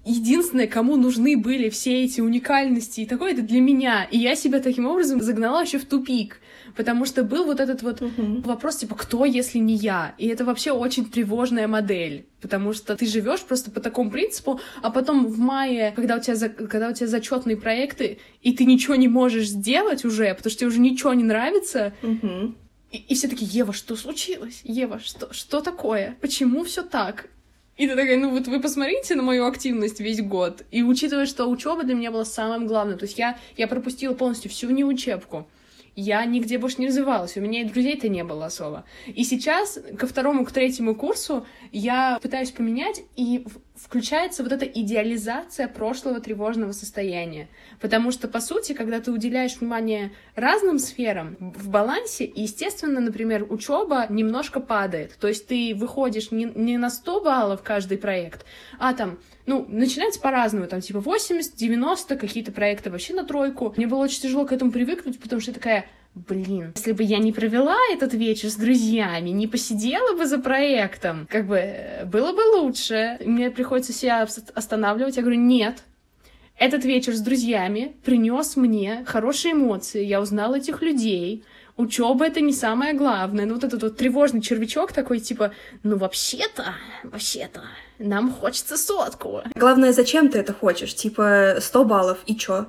[0.06, 4.04] единственное, кому нужны были все эти уникальности и такое, это для меня.
[4.06, 6.40] И я себя таким образом загнала еще в тупик.
[6.76, 8.42] Потому что был вот этот вот Мгм.
[8.42, 10.16] вопрос, типа, кто, если не я?
[10.18, 14.90] И это вообще очень тревожная модель, потому что ты живешь просто по такому принципу, а
[14.90, 18.96] потом в мае, когда у тебя, за- когда у тебя зачетные проекты, и ты ничего
[18.96, 22.56] не можешь сделать уже, потому что тебе уже ничего не нравится, Мгм.
[22.92, 24.62] и, и все такие, Ева, что случилось?
[24.64, 26.18] Ева, что, что такое?
[26.22, 27.30] Почему все так?
[27.76, 30.64] И ты такая, ну вот вы посмотрите на мою активность весь год.
[30.70, 34.52] И учитывая, что учеба для меня была самым главным, то есть я, я пропустила полностью
[34.52, 35.48] всю неучебку.
[35.96, 38.86] Я нигде больше не развивалась, у меня и друзей-то не было особо.
[39.06, 45.68] И сейчас ко второму, к третьему курсу я пытаюсь поменять, и включается вот эта идеализация
[45.68, 47.48] прошлого тревожного состояния.
[47.80, 54.06] Потому что, по сути, когда ты уделяешь внимание разным сферам в балансе, естественно, например, учеба
[54.10, 55.18] немножко падает.
[55.20, 58.46] То есть ты выходишь не, не на 100 баллов каждый проект,
[58.80, 63.74] а там, ну, начинается по-разному, там, типа 80, 90, какие-то проекты вообще на тройку.
[63.78, 67.18] Мне было очень тяжело к этому привыкнуть, потому что я такая, Блин, если бы я
[67.18, 72.34] не провела этот вечер с друзьями, не посидела бы за проектом, как бы э, было
[72.34, 73.18] бы лучше.
[73.26, 75.16] Мне приходится себя ос- останавливать.
[75.18, 75.84] Я говорю, нет,
[76.58, 80.04] этот вечер с друзьями принес мне хорошие эмоции.
[80.04, 81.44] Я узнала этих людей.
[81.76, 83.46] Учеба это не самое главное.
[83.46, 87.62] Ну, вот этот вот тревожный червячок такой, типа, ну, вообще-то, вообще-то,
[87.98, 89.42] нам хочется сотку.
[89.56, 90.94] Главное, зачем ты это хочешь?
[90.94, 92.68] Типа 100 баллов, и чё?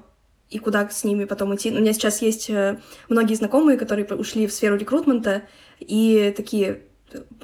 [0.49, 1.71] И куда с ними потом идти?
[1.71, 5.43] У меня сейчас есть э, многие знакомые, которые ушли в сферу рекрутмента,
[5.81, 6.83] и такие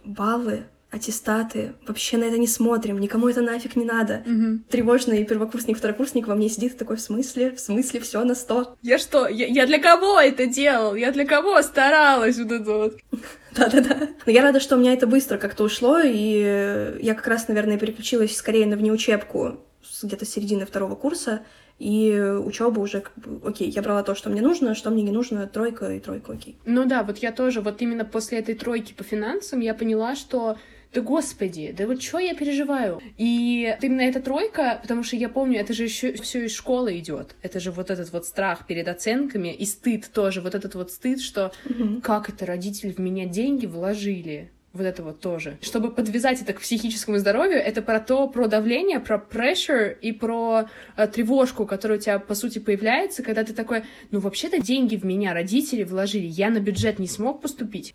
[0.04, 4.24] баллы, аттестаты, вообще на это не смотрим, никому это нафиг не надо.
[4.68, 7.52] Тревожный первокурсник, второкурсник во мне сидит такой, в смысле?
[7.52, 8.76] В смысле все на 100?
[8.82, 10.94] Я что, я, я для кого это делал?
[10.94, 12.98] Я для кого старалась вот это вот?
[13.56, 14.08] Да-да-да.
[14.26, 17.78] Но я рада, что у меня это быстро как-то ушло, и я как раз, наверное,
[17.78, 19.60] переключилась скорее на внеучебку
[20.02, 21.42] где-то с середины второго курса,
[21.78, 25.10] и учеба уже как бы, окей, я брала то, что мне нужно, что мне не
[25.10, 26.58] нужно, тройка и тройка, окей.
[26.66, 30.58] Ну да, вот я тоже, вот именно после этой тройки по финансам я поняла, что
[30.92, 33.00] да господи, да вот что я переживаю?
[33.16, 37.36] И именно эта тройка, потому что я помню, это же еще все из школы идет.
[37.42, 41.20] Это же вот этот вот страх перед оценками и стыд тоже, вот этот вот стыд,
[41.20, 42.00] что Мгм.
[42.00, 44.50] как это родители в меня деньги вложили.
[44.72, 45.58] Вот это вот тоже.
[45.62, 50.68] Чтобы подвязать это к психическому здоровью, это про то, про давление, про pressure и про
[50.96, 55.04] э, тревожку, которая у тебя, по сути, появляется, когда ты такой, ну, вообще-то деньги в
[55.04, 57.94] меня родители вложили, я на бюджет не смог поступить.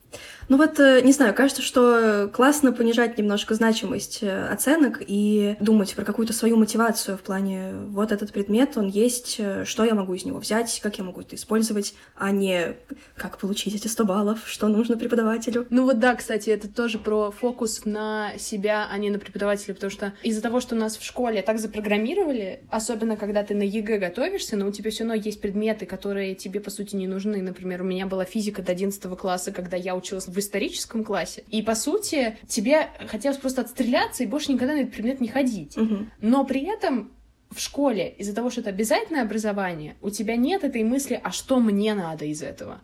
[0.49, 5.95] Ну вот, э, не знаю, кажется, что классно понижать немножко значимость э, оценок и думать
[5.95, 10.13] про какую-то свою мотивацию в плане, вот этот предмет, он есть, э, что я могу
[10.13, 12.75] из него взять, как я могу это использовать, а не
[13.15, 15.65] как получить эти 100 баллов, что нужно преподавателю.
[15.69, 19.91] Ну вот да, кстати, это тоже про фокус на себя, а не на преподавателя, потому
[19.91, 24.57] что из-за того, что нас в школе так запрограммировали, особенно когда ты на ЕГЭ готовишься,
[24.57, 27.41] но у тебя все равно есть предметы, которые тебе, по сути, не нужны.
[27.41, 31.43] Например, у меня была физика до 11 класса, когда я училась в историческом классе.
[31.49, 35.77] И, по сути, тебе хотелось просто отстреляться и больше никогда на этот предмет не ходить.
[35.77, 36.11] Мгм.
[36.21, 37.11] Но при этом
[37.51, 41.59] в школе, из-за того, что это обязательное образование, у тебя нет этой мысли, а что
[41.59, 42.81] мне надо из этого?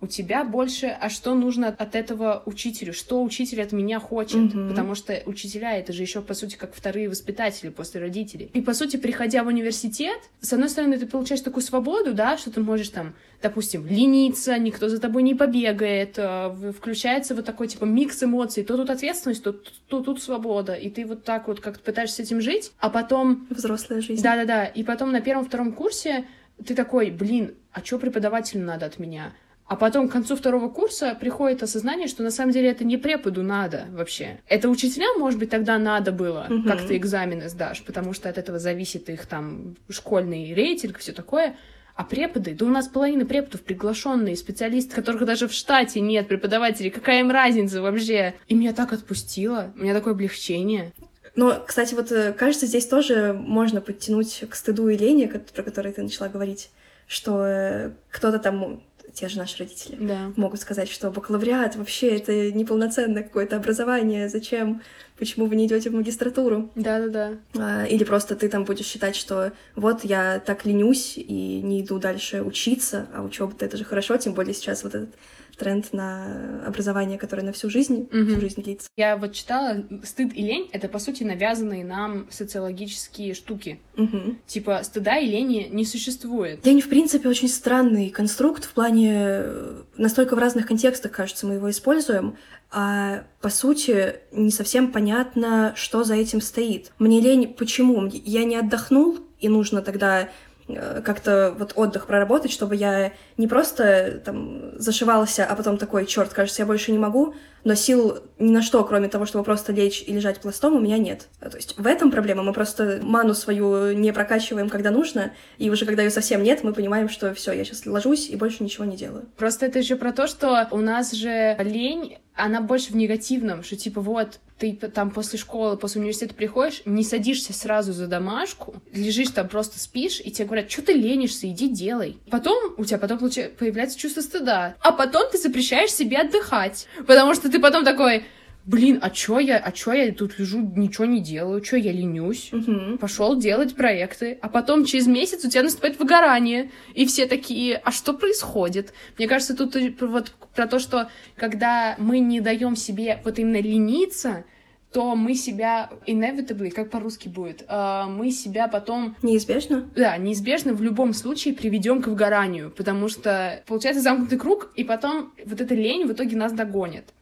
[0.00, 2.92] У тебя больше, а что нужно от этого учителю?
[2.92, 4.54] Что учитель от меня хочет?
[4.54, 4.68] Мгм.
[4.68, 8.48] Потому что учителя это же еще, по сути, как вторые воспитатели после родителей.
[8.54, 12.52] И, по сути, приходя в университет, с одной стороны, ты получаешь такую свободу, да, что
[12.52, 17.84] ты можешь там, допустим, лениться, никто за тобой не побегает, э, включается вот такой, типа,
[17.84, 18.62] микс эмоций.
[18.62, 20.74] То тут ответственность, то, то тут свобода.
[20.74, 24.22] И ты вот так вот как-то пытаешься с этим жить, а потом Взрослая жизнь.
[24.22, 24.64] да-да-да.
[24.64, 26.24] И потом на первом-втором курсе
[26.64, 29.32] ты такой, блин, а что преподавателю надо от меня?
[29.68, 33.42] А потом к концу второго курса приходит осознание, что на самом деле это не преподу
[33.42, 34.40] надо вообще.
[34.48, 36.62] Это учителям, может быть, тогда надо было, Мгм.
[36.66, 41.54] как ты экзамены сдашь, потому что от этого зависит их там школьный рейтинг, все такое.
[41.94, 46.90] А преподы, да у нас половина преподов приглашенные специалисты, которых даже в штате нет преподавателей.
[46.90, 48.34] Какая им разница вообще?
[48.46, 50.92] И меня так отпустило, у меня такое облегчение.
[51.34, 55.92] Но, кстати, вот э, кажется, здесь тоже можно подтянуть к стыду и лени, про которые
[55.92, 56.70] ты начала говорить,
[57.06, 58.80] что э, кто-то там,
[59.18, 60.32] те же наши родители, Да.
[60.36, 64.80] могут сказать, что бакалавриат вообще это неполноценное какое-то образование, зачем,
[65.18, 66.70] почему вы не идете в магистратуру?
[66.76, 67.32] Да-да-да.
[67.58, 71.98] А, Или просто ты там будешь считать, что вот я так ленюсь и не иду
[71.98, 75.10] дальше учиться, а учеба-то это же хорошо, тем более сейчас вот этот
[75.58, 78.28] тренд на образование, которое на всю жизнь, Мгм.
[78.28, 78.88] всю жизнь длится.
[78.96, 83.80] Я вот читала, стыд и лень— это, по сути, навязанные нам социологические штуки.
[83.96, 84.38] Мгм.
[84.46, 86.64] Типа, стыда и лени не существует.
[86.64, 89.12] Лень, в принципе, очень странный конструкт в плане...
[89.14, 92.36] э, Настолько в разных контекстах, кажется, мы его используем,
[92.70, 96.92] а по сути не совсем понятно, что за этим стоит.
[96.98, 98.06] Мне лень почему?
[98.12, 100.28] Я не отдохнул, и нужно тогда
[100.68, 106.32] э, как-то вот отдых проработать, чтобы я не просто там зашивался, а потом такой, черт,
[106.34, 110.04] кажется, я больше не могу, но сил ни на что, кроме того, чтобы просто лечь
[110.06, 111.28] и лежать пластом, у меня нет.
[111.40, 112.42] То есть в этом проблема.
[112.42, 116.72] Мы просто ману свою не прокачиваем, когда нужно, и уже когда ее совсем нет, мы
[116.72, 119.26] понимаем, что все, я сейчас ложусь и больше ничего не делаю.
[119.36, 123.76] Просто это еще про то, что у нас же лень, она больше в негативном, что
[123.76, 129.30] типа вот ты там после школы, после университета приходишь, не садишься сразу за домашку, лежишь
[129.30, 132.18] там, просто спишь, и тебе говорят, что ты ленишься, иди делай.
[132.30, 134.76] Потом у тебя потом получа- появляется чувство стыда.
[134.80, 138.24] А потом ты запрещаешь себе отдыхать, потому что ты потом такой,
[138.64, 142.48] блин, а чё я, а чё я тут лежу, ничего не делаю, чё я ленюсь?
[142.52, 142.98] Мгм.
[142.98, 147.90] пошел делать проекты, а потом через месяц у тебя наступает выгорание, и все такие, а
[147.92, 148.92] что происходит?
[149.18, 154.44] Мне кажется, тут вот про то, что когда мы не даем себе вот именно лениться,
[154.92, 159.88] то мы себя inevitably, как по-русски будет, а, мы себя потом, Неизбежно.
[159.94, 165.32] да, неизбежно в любом случае приведем к выгоранию, потому что получается замкнутый круг, и потом
[165.44, 167.12] вот эта лень в итоге нас догонит.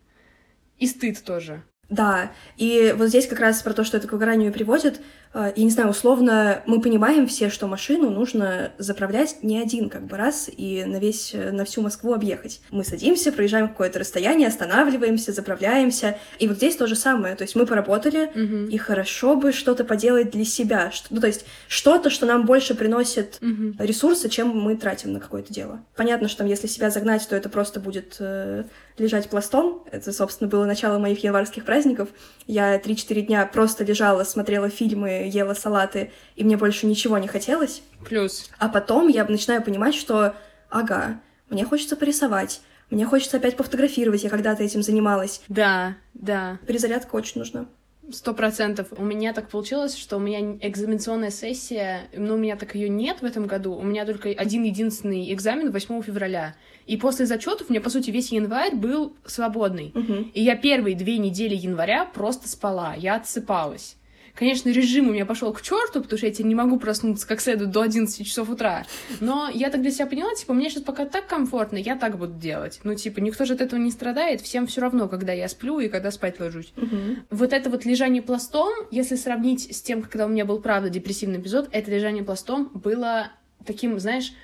[0.79, 1.63] И стыд тоже.
[1.89, 5.01] Да, и вот здесь как раз про то, что это к выгоранию приводит, э,
[5.35, 10.17] я не знаю, условно, мы понимаем все, что машину нужно заправлять не один как бы
[10.17, 12.61] раз и на весь, на всю Москву объехать.
[12.71, 17.55] Мы садимся, проезжаем какое-то расстояние, останавливаемся, заправляемся, и вот здесь то же самое, то есть
[17.55, 18.69] мы поработали, Мгм.
[18.69, 23.39] и хорошо бы что-то поделать для себя, ну то есть что-то, что нам больше приносит
[23.41, 23.77] Мгм.
[23.79, 25.81] ресурсы, чем мы тратим на какое-то дело.
[25.97, 28.65] Понятно, что там, если себя загнать, то это просто будет э,
[28.99, 29.85] лежать пластом.
[29.91, 32.09] Это, собственно, было начало моих январских праздников.
[32.47, 37.83] Я 3-4 дня просто лежала, смотрела фильмы, ела салаты, и мне больше ничего не хотелось.
[38.09, 38.51] Плюс.
[38.59, 40.35] А потом я начинаю понимать, что,
[40.71, 45.43] ага, мне хочется порисовать, мне хочется опять пофотографировать, я когда-то этим занималась.
[45.49, 46.59] Да, да.
[46.67, 47.67] Перезарядка очень нужна.
[48.13, 48.89] Сто процентов.
[48.97, 53.21] У меня так получилось, что у меня экзаменационная сессия, но у меня так ее нет
[53.21, 53.75] в этом году.
[53.75, 56.55] У меня только один единственный экзамен 8 февраля.
[56.87, 59.91] И после зачетов у меня, по сути, весь январь был свободный.
[59.95, 60.31] Мгм.
[60.33, 63.97] И я первые две недели января просто спала, я отсыпалась.
[64.37, 67.41] Конечно, режим у меня пошел к черту, потому что я теперь не могу проснуться как
[67.41, 68.85] следует до 11 часов утра.
[69.21, 72.35] Но я так для себя поняла, типа, мне сейчас пока так комфортно, я так буду
[72.35, 72.81] делать.
[72.85, 75.89] Ну, типа, никто же от этого не страдает, всем все равно, когда я сплю и
[75.89, 76.73] когда спать ложусь.
[76.77, 77.17] Угу.
[77.31, 81.41] Вот это вот лежание пластом, если сравнить с тем, когда у меня был, правда, депрессивный
[81.41, 83.33] эпизод, это лежание пластом было
[83.65, 84.35] таким, знаешь,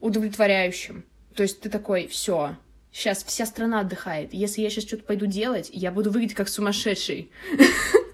[0.00, 1.04] удовлетворяющим.
[1.38, 2.56] То есть ты такой, все,
[2.90, 4.34] сейчас вся страна отдыхает.
[4.34, 7.30] Если я сейчас что-то пойду делать, я буду выглядеть как сумасшедший.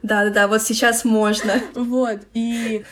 [0.03, 1.55] Да-да-да, вот сейчас можно.
[1.75, 2.85] Вот, и...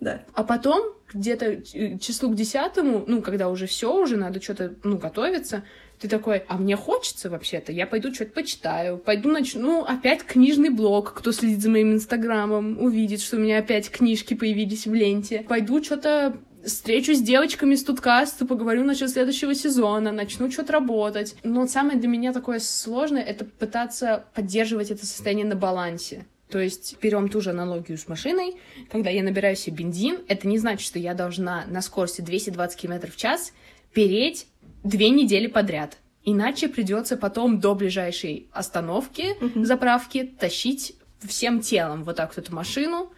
[0.00, 0.24] Да.
[0.34, 1.62] А потом, где-то
[2.00, 5.62] числу к десятому, ну, когда уже все, уже надо что-то, ну, готовиться,
[6.00, 10.70] ты такой, а мне хочется вообще-то, я пойду что-то почитаю, пойду начну, ну, опять книжный
[10.70, 15.44] блог, кто следит за моим инстаграмом, увидит, что у меня опять книжки появились в ленте,
[15.48, 21.36] пойду что-то встречусь с девочками с Туткаста, поговорю насчет следующего сезона, начну что-то работать.
[21.42, 26.26] Но самое для меня такое сложное— это пытаться поддерживать это состояние на балансе.
[26.50, 28.56] То есть берем ту же аналогию с машиной.
[28.90, 33.10] Когда я набираю себе бензин, это не значит, что я должна на скорости 220 км
[33.10, 33.52] в час
[33.92, 34.46] переть
[34.84, 35.98] две недели подряд.
[36.24, 39.64] Иначе придется потом до ближайшей остановки, Мгм.
[39.64, 40.94] заправки, тащить
[41.26, 43.10] всем телом вот так вот эту машину,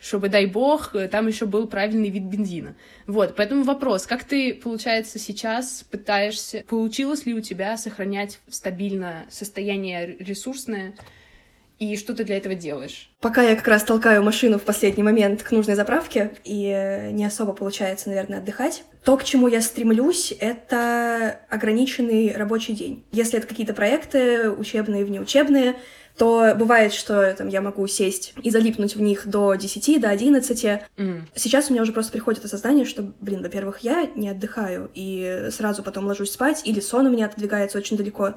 [0.00, 2.74] чтобы, дай бог, э, там еще был правильный вид бензина.
[3.06, 10.16] Вот, поэтому вопрос, как ты, получается, сейчас пытаешься, получилось ли у тебя сохранять стабильно состояние
[10.18, 10.94] ресурсное,
[11.80, 13.10] и что ты для этого делаешь?
[13.20, 17.24] Пока я как раз толкаю машину в последний момент к нужной заправке, и э, не
[17.24, 18.84] особо получается, наверное, отдыхать.
[19.02, 23.04] То, к чему я стремлюсь, это ограниченный рабочий день.
[23.12, 25.76] Если это какие-то проекты, учебные, внеучебные,
[26.18, 30.82] то бывает, что там, я могу сесть и залипнуть в них до 10, до 11.
[30.98, 35.48] М, Сейчас у меня уже просто приходит осознание, что, блин, во-первых, я не отдыхаю и
[35.50, 38.34] сразу потом ложусь спать, или сон у меня отодвигается очень далеко.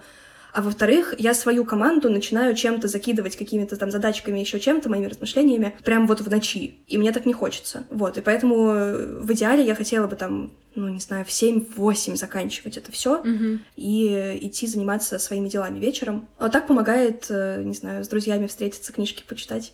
[0.54, 5.74] А во-вторых, я свою команду начинаю чем-то закидывать, какими-то там задачками, еще чем-то, моими размышлениями,
[5.84, 6.76] прям вот в ночи.
[6.88, 7.86] И мне так не хочется.
[7.90, 12.16] Вот, и поэтому э, в идеале я хотела бы там, ну, не знаю, в 7-8
[12.18, 13.62] заканчивать это все мгм.
[13.76, 16.28] и э, идти заниматься своими делами вечером.
[16.38, 19.74] А так помогает, э, не знаю, с друзьями встретиться, книжки почитать.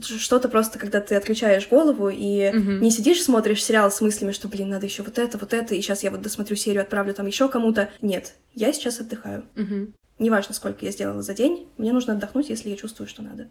[0.00, 2.80] Что-то просто, когда ты отключаешь голову и Мгм.
[2.80, 5.82] не сидишь, смотришь сериал с мыслями, что, блин, надо еще вот это, вот это, и
[5.82, 7.90] сейчас я вот досмотрю серию, отправлю там еще кому-то.
[8.00, 9.44] Нет, я сейчас отдыхаю.
[9.54, 9.92] Мгм.
[10.18, 13.48] Неважно, сколько я сделала за день, мне нужно отдохнуть, если я чувствую, что надо.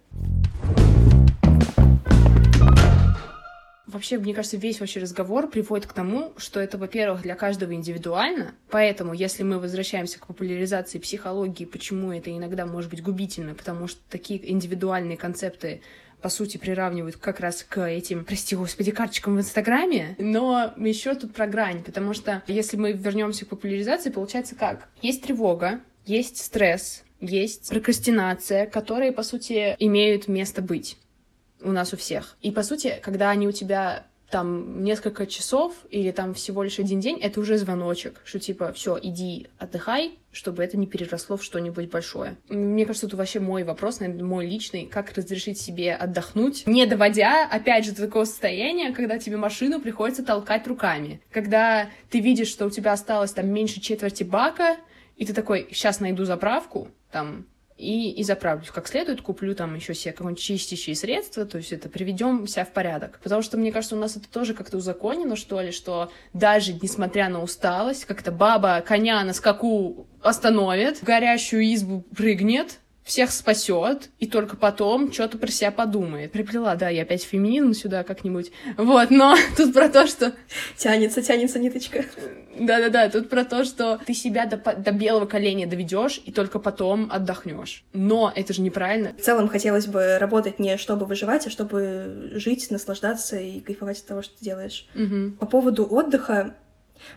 [3.85, 8.55] Вообще, мне кажется, весь вообще разговор приводит к тому, что это, во-первых, для каждого индивидуально,
[8.71, 13.99] поэтому, если мы возвращаемся к популяризации психологии, почему это иногда может быть губительно, потому что
[14.09, 15.81] такие индивидуальные концепты
[16.21, 20.15] по сути, приравнивают как раз к этим, прости господи, карточкам в Инстаграме.
[20.17, 24.87] Но еще тут про грань, потому что если мы вернемся к популяризации, получается как?
[25.01, 30.97] Есть тревога, есть стресс, есть прокрастинация, которые, по сути, имеют место быть
[31.61, 32.35] у нас у всех.
[32.41, 36.99] И, по сути, когда они у тебя там несколько часов или там всего лишь один
[36.99, 41.91] день, это уже звоночек, что типа, все, иди отдыхай, чтобы это не переросло в что-нибудь
[41.91, 42.35] большое.
[42.49, 47.47] Мне кажется, это вообще мой вопрос, наверное, мой личный, как разрешить себе отдохнуть, не доводя,
[47.47, 51.21] опять же, до такого состояния, когда тебе машину приходится толкать руками.
[51.29, 54.77] Когда ты видишь, что у тебя осталось там меньше четверти бака,
[55.15, 57.45] и ты такой, сейчас найду заправку, там,
[57.77, 61.89] и, и заправлюсь как следует, куплю там еще себе какое-нибудь чистящее средство, то есть это
[61.89, 63.19] приведем себя в порядок.
[63.23, 67.29] Потому что, мне кажется, у нас это тоже как-то узаконено, что ли, что даже несмотря
[67.29, 74.27] на усталость, как-то баба коня на скаку остановит, в горящую избу прыгнет, всех спасет, и
[74.27, 76.31] только потом что-то про себя подумает.
[76.31, 78.51] Приплела, да, я опять феминизм сюда как-нибудь.
[78.77, 80.33] Вот, но тут про то, что
[80.77, 82.05] Тянется, тянется ниточка.
[82.57, 87.09] да-да-да, тут про то, что ты себя до, до белого коленя доведешь и только потом
[87.11, 87.83] отдохнешь.
[87.93, 89.13] Но это же неправильно.
[89.17, 94.05] В целом хотелось бы работать не чтобы выживать, а чтобы жить, наслаждаться и кайфовать от
[94.05, 94.87] того, что ты делаешь.
[94.93, 95.37] Мгм.
[95.39, 96.55] По поводу отдыха,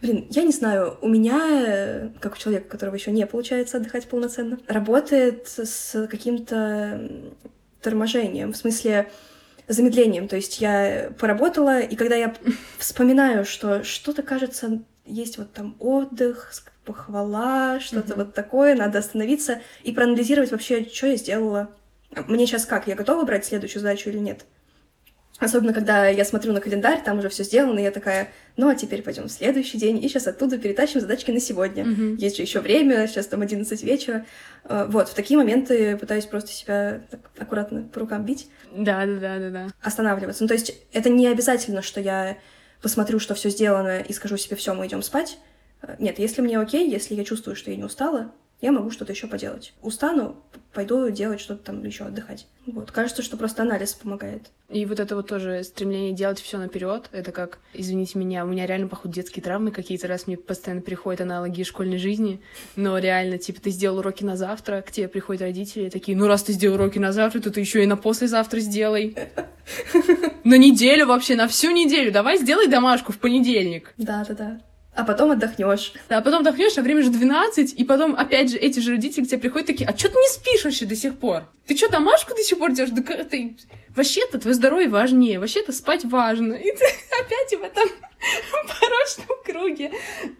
[0.02, 3.76] блин, я не знаю, у меня, э, как у человека, у которого еще не получается
[3.76, 7.10] отдыхать полноценно, работает с каким-то
[7.80, 9.10] торможением, в смысле
[9.68, 10.28] замедлением.
[10.28, 12.34] То есть я поработала, и когда я
[12.78, 16.52] вспоминаю, что что-то кажется, есть вот там отдых,
[16.84, 18.24] похвала, что-то Мгм.
[18.24, 21.70] вот такое, надо остановиться и проанализировать вообще, что я сделала.
[22.28, 24.44] Мне сейчас как, я готова брать следующую задачу или нет?
[25.38, 28.74] Особенно, когда я смотрю на календарь, там уже все сделано, и я такая, ну а
[28.74, 31.84] теперь пойдем в следующий день, и сейчас оттуда перетащим задачки на сегодня.
[31.84, 32.16] Мгм.
[32.16, 34.24] Есть же еще время, сейчас там 11 вечера.
[34.64, 39.68] Э, Вот, в такие моменты пытаюсь просто себя так аккуратно по рукам бить, Да-да-да-да-да.
[39.82, 40.42] останавливаться.
[40.42, 42.38] Ну, то есть это не обязательно, что я
[42.80, 45.38] посмотрю, что все сделано, и скажу себе, все, мы идем спать.
[45.82, 49.12] Э, Нет, если мне окей, если я чувствую, что я не устала, я могу что-то
[49.12, 49.74] еще поделать.
[49.82, 50.36] Устану,
[50.72, 52.46] пойду делать что-то там еще отдыхать.
[52.66, 52.90] Вот.
[52.90, 54.50] Кажется, что просто анализ помогает.
[54.70, 58.66] И вот это вот тоже стремление делать все наперед, это как, извините меня, у меня
[58.66, 62.40] реально, походу, детские травмы какие-то, раз мне постоянно приходят аналоги школьной жизни,
[62.74, 66.42] но реально, типа, ты сделал уроки на завтра, к тебе приходят родители, такие, ну, раз
[66.42, 69.16] ты сделал уроки на завтра, то ты еще и на послезавтра сделай.
[70.44, 72.12] На неделю вообще, на всю неделю.
[72.12, 73.92] Давай сделай домашку в понедельник.
[73.96, 74.60] Да-да-да.
[74.96, 75.92] А потом отдохнешь.
[76.08, 79.28] А потом отдохнешь, а время же 12, и потом, опять же, эти же родители к
[79.28, 81.42] тебе приходят такие, а что ты не спишь вообще до сих пор?
[81.66, 82.94] Ты что, домашку до сих пор делаешь?
[82.94, 83.56] Да как ты...
[83.94, 86.54] Вообще-то твое здоровье важнее, вообще-то спать важно.
[86.54, 86.84] И ты
[87.20, 87.88] опять в этом
[88.80, 89.92] порочном круге.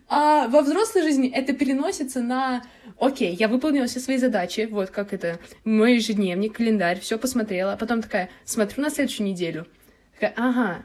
[0.09, 2.62] А во взрослой жизни это переносится на
[2.98, 7.76] окей, я выполнила все свои задачи, вот как это, мой ежедневник, календарь, все посмотрела, а
[7.76, 9.66] потом такая, смотрю на следующую неделю,
[10.14, 10.84] такая, ага,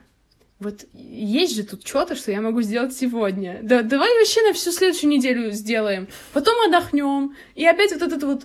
[0.61, 3.59] вот есть же тут что-то, что я могу сделать сегодня.
[3.63, 6.07] Да, давай вообще на всю следующую неделю сделаем.
[6.33, 7.35] Потом отдохнем.
[7.55, 8.43] И опять вот этот вот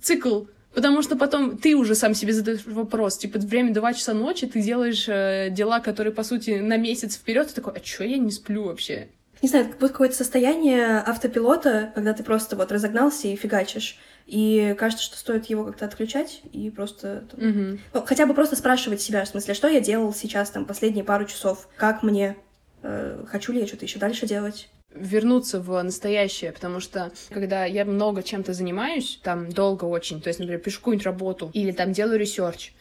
[0.00, 0.44] цикл.
[0.72, 3.18] Потому что потом ты уже сам себе задаешь вопрос.
[3.18, 7.48] Типа, время 2 часа ночи, ты делаешь э, дела, которые, по сути, на месяц вперед.
[7.48, 9.08] Ты такой, а чё я не сплю вообще?
[9.42, 13.98] Не знаю, как будто какое-то состояние автопилота, когда ты просто вот разогнался и фигачишь.
[14.26, 17.24] И кажется, что стоит его как-то отключать и просто...
[17.34, 17.78] Угу.
[17.94, 21.26] Ну, хотя бы просто спрашивать себя, в смысле, что я делал сейчас, там, последние пару
[21.26, 22.36] часов, как мне,
[22.82, 27.84] э, хочу ли я что-то еще дальше делать вернуться в настоящее, потому что когда я
[27.84, 32.18] много чем-то занимаюсь, там долго очень, то есть, например, пишу какую-нибудь работу или там делаю
[32.18, 32.72] research,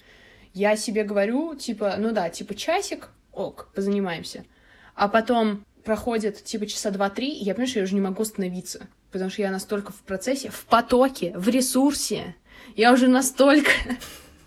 [0.53, 4.45] я себе говорю, типа, ну да, типа часик, ок, позанимаемся.
[4.95, 9.31] А потом проходит типа часа два-три, я понимаю, что я уже не могу остановиться потому
[9.31, 12.35] что я настолько в процессе, в потоке, в ресурсе.
[12.75, 13.71] Я уже настолько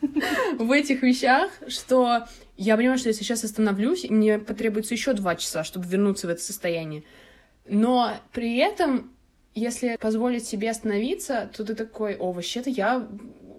[0.58, 2.26] в этих вещах, что
[2.58, 6.42] я понимаю, что если сейчас остановлюсь, мне потребуется еще два часа, чтобы вернуться в это
[6.42, 7.04] состояние.
[7.66, 9.10] Но при этом,
[9.54, 13.08] если позволить себе остановиться, то ты такой, о, вообще-то я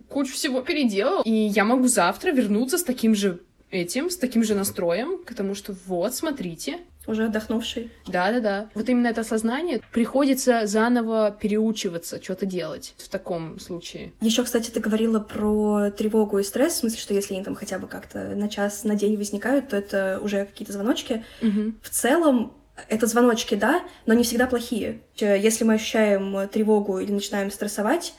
[0.09, 4.53] кучу всего переделал, и я могу завтра вернуться с таким же этим, с таким же
[4.53, 7.91] настроем, потому что вот, смотрите, уже отдохнувший.
[8.07, 8.69] Да-да-да.
[8.75, 14.13] Вот именно это осознание приходится заново переучиваться, что-то делать в таком случае.
[14.21, 17.79] Еще, кстати, ты говорила про тревогу и стресс, в смысле, что если они там хотя
[17.79, 21.25] бы как-то на час, на день возникают, то это уже какие-то звоночки.
[21.41, 21.73] Угу.
[21.81, 22.53] В целом,
[22.87, 25.01] это звоночки, да, но не всегда плохие.
[25.17, 28.13] Если мы ощущаем тревогу или начинаем стрессовать,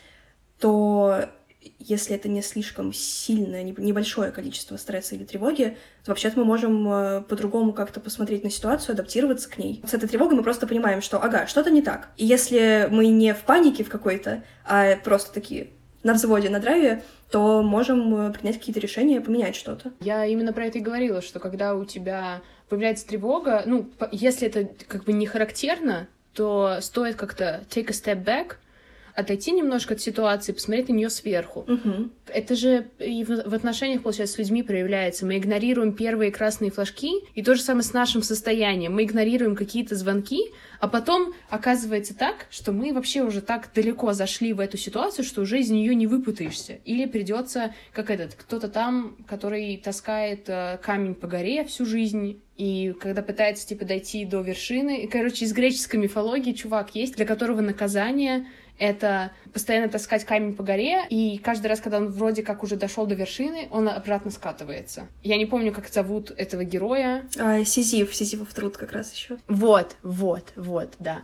[0.59, 1.30] то
[1.78, 7.22] если это не слишком сильное, небольшое количество стресса или тревоги, то вообще-то мы можем э,
[7.22, 9.82] по-другому как-то посмотреть на ситуацию, адаптироваться к ней.
[9.86, 12.11] С этой тревогой мы просто понимаем, что, ага, что-то не так.
[12.16, 15.70] И если мы не в панике в какой-то, а просто такие
[16.02, 19.92] на взводе, на драйве, то можем э, принять какие-то решения, поменять что-то.
[20.00, 22.40] Я именно про это и говорила, что когда у тебя
[22.70, 28.24] появляется тревога, ну, если это как бы не характерно, то стоит как-то take a step
[28.24, 28.56] back—
[29.14, 31.61] отойти немножко от ситуации, посмотреть на нее сверху.
[31.61, 32.11] Угу.
[32.28, 35.26] Это же и в, в отношениях, получается, с людьми проявляется.
[35.26, 38.94] Мы игнорируем первые красные флажки, и то же самое с нашим состоянием.
[38.94, 40.40] Мы игнорируем какие-то звонки,
[40.80, 45.42] а потом оказывается так, что мы вообще уже так далеко зашли в эту ситуацию, что
[45.42, 46.78] уже из нее не выпутаешься.
[46.84, 52.94] Или придется, как этот, кто-то там, который таскает э, камень по горе всю жизнь, и
[53.00, 55.02] когда пытается, типа, дойти до вершины.
[55.02, 58.46] И, короче, из греческой мифологии чувак есть, для которого наказание
[58.80, 63.06] это постоянно таскать камень по горе, и каждый раз, когда он вроде как уже дошел
[63.06, 65.06] до вершины, он обратно скатывается.
[65.22, 67.28] Я не помню, как зовут этого героя.
[67.38, 69.38] А, Сизиф, Сизифов труд как раз еще.
[69.46, 71.22] Вот, вот, вот, да.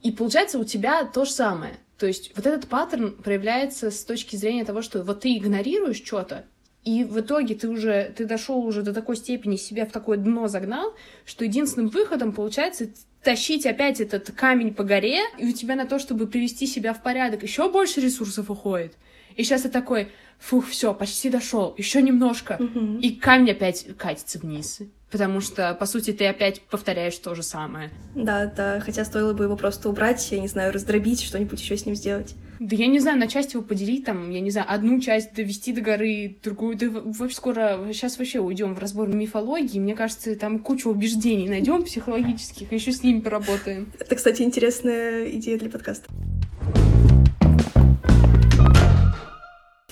[0.00, 1.74] И получается у тебя то же самое.
[1.98, 6.46] То есть вот этот паттерн проявляется с точки зрения того, что вот ты игнорируешь что-то,
[6.84, 10.48] и в итоге ты уже, ты дошел уже до такой степени, себя в такое дно
[10.48, 10.94] загнал,
[11.24, 12.88] что единственным выходом получается
[13.22, 17.02] тащить опять этот камень по горе, и у тебя на то, чтобы привести себя в
[17.02, 18.94] порядок, еще больше ресурсов уходит.
[19.36, 20.08] И сейчас ты такой,
[20.38, 22.56] фух, все, почти дошел, еще немножко.
[22.58, 22.98] Угу.
[22.98, 24.80] И камень опять катится вниз.
[25.10, 27.90] Потому что, по сути, ты опять повторяешь то же самое.
[28.14, 31.86] Да, да, хотя стоило бы его просто убрать, я не знаю, раздробить, что-нибудь еще с
[31.86, 32.34] ним сделать.
[32.64, 35.72] Да я не знаю, на части его поделить, там, я не знаю, одну часть довести
[35.72, 40.60] до горы, другую, да вообще скоро, сейчас вообще уйдем в разбор мифологии, мне кажется, там
[40.60, 43.90] кучу убеждений найдем психологических, еще с ними поработаем.
[43.98, 46.08] Это, кстати, интересная идея для подкаста.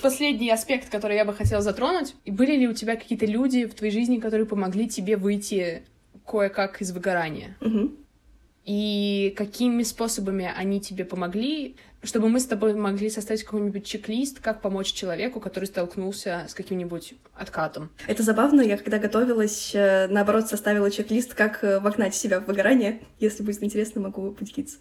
[0.01, 3.91] Последний аспект, который я бы хотела затронуть, были ли у тебя какие-то люди в твоей
[3.91, 5.83] жизни, которые помогли тебе выйти
[6.25, 7.57] кое-как из выгорания?
[7.59, 7.91] Угу.
[8.65, 11.75] И какими способами они тебе помогли?
[12.03, 17.13] чтобы мы с тобой могли составить какой-нибудь чек-лист, как помочь человеку, который столкнулся с каким-нибудь
[17.35, 17.91] откатом.
[18.07, 18.61] Это забавно.
[18.61, 23.01] Я когда готовилась, э, наоборот, составила чек-лист, как э, вогнать себя в выгорание.
[23.19, 24.77] Если будет интересно, могу поделиться.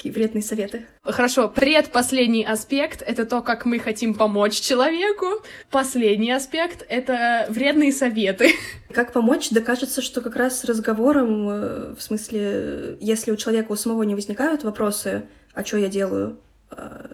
[0.00, 0.86] Такие вредные советы.
[1.02, 5.26] Хорошо, предпоследний аспект— это то, как мы хотим помочь человеку.
[5.70, 8.52] Последний аспект— это вредные советы.
[8.94, 9.50] Как помочь?
[9.50, 14.14] Да кажется, что как раз разговором, э, в смысле, если у человека у самого не
[14.14, 16.38] возникают вопросы, а что я делаю,
[16.70, 17.10] а,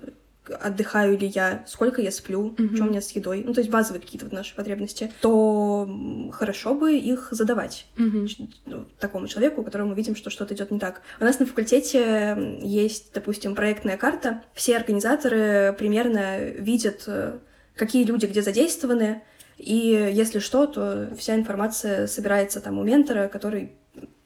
[0.51, 2.75] отдыхаю ли я, сколько я сплю, mm-hmm.
[2.75, 5.89] что у меня с едой, ну, то есть базовые какие-то вот наши потребности, то
[6.33, 8.87] хорошо бы их задавать mm-hmm.
[8.99, 11.03] такому человеку, у которого мы видим, что что-то идет не так.
[11.21, 14.43] У нас на факультете есть, допустим, проектная карта.
[14.55, 17.39] Все организаторы примерно видят, э,
[17.75, 19.23] какие люди где задействованы,
[19.57, 23.73] и если что, то вся информация собирается там у ментора, который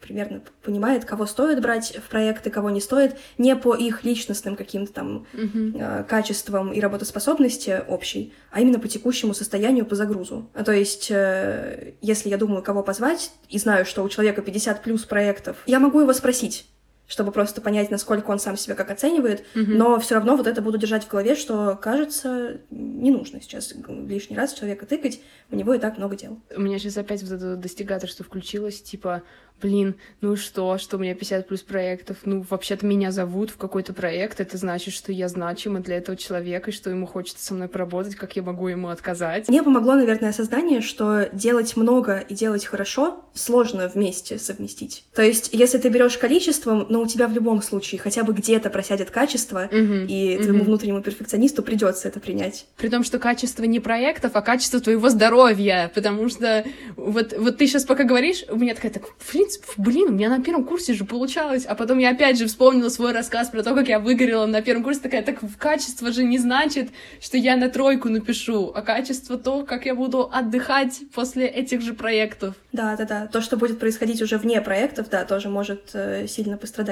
[0.01, 4.93] примерно понимает, кого стоит брать в проекты, кого не стоит, не по их личностным каким-то
[4.93, 10.51] там э, качествам и работоспособности общей, а именно по текущему состоянию, по загрузу.
[10.55, 14.83] А то есть, э, если я думаю, кого позвать, и знаю, что у человека 50
[14.83, 16.67] плюс проектов, я могу его спросить,
[17.11, 19.75] чтобы просто понять, насколько он сам себя как оценивает, mm-hmm.
[19.75, 24.37] но все равно вот это буду держать в голове, что, кажется, не нужно сейчас лишний
[24.37, 26.41] раз человека тыкать, у него и так много дел.
[26.57, 29.25] У меня сейчас опять вот это достигаторство включилось, типа,
[29.61, 33.93] блин, ну что, что у меня 50 плюс проектов, ну, вообще-то меня зовут в какой-то
[33.93, 37.69] проект, это значит, что я значима для этого человека, и что ему хочется со мной
[37.69, 39.49] поработать, как я могу ему отказать.
[39.49, 45.05] Мне помогло, наверное, осознание, что делать много и делать хорошо сложно вместе совместить.
[45.15, 48.69] То есть, если ты берешь количеством, но у тебя в любом случае хотя бы где-то
[48.69, 50.45] просядет качество, угу, и угу.
[50.45, 52.67] твоему внутреннему перфекционисту придется это принять.
[52.77, 56.65] При том, что качество не проектов, а качество твоего здоровья, потому что
[56.97, 60.43] вот, вот ты сейчас пока говоришь, у меня такая, так, блин, блин, у меня на
[60.43, 61.65] первом курсе же получалось.
[61.67, 64.85] А потом я опять же вспомнила свой рассказ про то, как я выгорела на первом
[64.85, 65.01] курсе.
[65.01, 66.91] Такая, так качество же не значит,
[67.21, 71.95] что я на тройку напишу, а качество то, как я буду отдыхать после этих же
[71.95, 72.55] проектов.
[72.73, 73.27] Да, да, да.
[73.27, 76.90] То, что будет происходить уже вне проектов, да, тоже может э, сильно пострадать.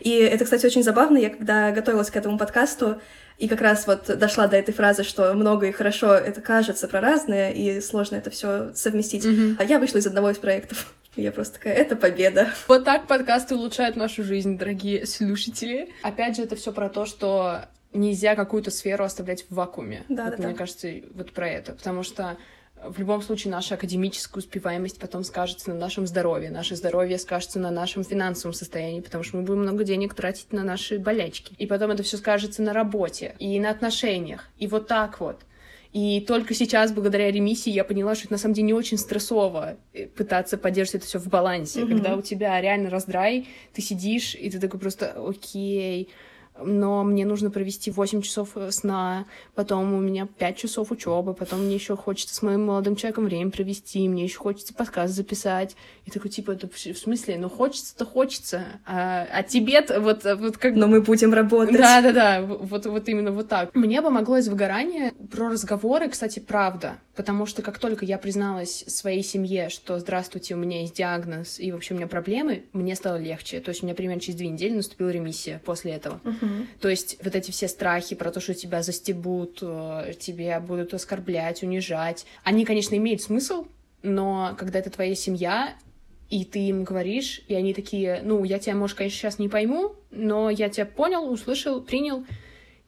[0.00, 1.18] И это, кстати, очень забавно.
[1.18, 3.00] Я когда готовилась к этому подкасту,
[3.38, 7.00] и как раз вот дошла до этой фразы, что много и хорошо это кажется про
[7.00, 9.24] разное, и сложно это все совместить.
[9.24, 9.56] Mm-hmm.
[9.58, 10.94] А я вышла из одного из проектов.
[11.16, 12.50] Я просто такая, это победа.
[12.68, 15.88] Вот так подкасты улучшают нашу жизнь, дорогие слушатели.
[16.02, 17.62] Опять же, это все про то, что
[17.94, 20.04] нельзя какую-то сферу оставлять в вакууме.
[20.10, 20.58] Да, вот, да, мне да.
[20.58, 21.72] кажется, вот про это.
[21.72, 22.36] Потому что
[22.90, 27.70] в любом случае наша академическая успеваемость потом скажется на нашем здоровье, наше здоровье скажется на
[27.70, 31.54] нашем финансовом состоянии, потому что мы будем много денег тратить на наши болячки.
[31.58, 34.48] И потом это все скажется на работе и на отношениях.
[34.58, 35.40] И вот так вот.
[35.92, 39.78] И только сейчас, благодаря ремиссии, я поняла, что это на самом деле не очень стрессово
[39.94, 41.80] э, пытаться поддерживать это все в балансе.
[41.80, 41.88] Mm-hmm.
[41.88, 46.10] Когда у тебя реально раздрай, ты сидишь, и ты такой просто, окей,
[46.64, 51.64] но мне нужно провести 8 часов э, сна, потом у меня 5 часов учебы, потом
[51.64, 55.76] мне еще хочется с моим молодым человеком время провести, мне еще хочется подкаст записать.
[56.04, 60.74] И такой, типа, это в смысле, ну хочется-то хочется, а, а тебе-то вот, вот как...
[60.74, 61.76] Но мы будем работать.
[61.76, 63.74] Да-да-да, вот, вот именно вот так.
[63.74, 69.22] Мне помогло из выгорания про разговоры, кстати, правда, потому что как только я призналась своей
[69.22, 73.60] семье, что здравствуйте, у меня есть диагноз, и вообще у меня проблемы, мне стало легче.
[73.60, 76.20] То есть у меня примерно через две недели наступила ремиссия после этого.
[76.24, 76.45] Uh-huh.
[76.80, 81.62] То есть вот эти все страхи про то, что тебя застебут, э, тебя будут оскорблять,
[81.62, 83.66] унижать, они, конечно, имеют смысл,
[84.02, 85.74] но когда это твоя семья,
[86.28, 89.94] и ты им говоришь, и они такие, ну, я тебя, может, конечно, сейчас не пойму,
[90.10, 92.24] но я тебя понял, услышал, принял,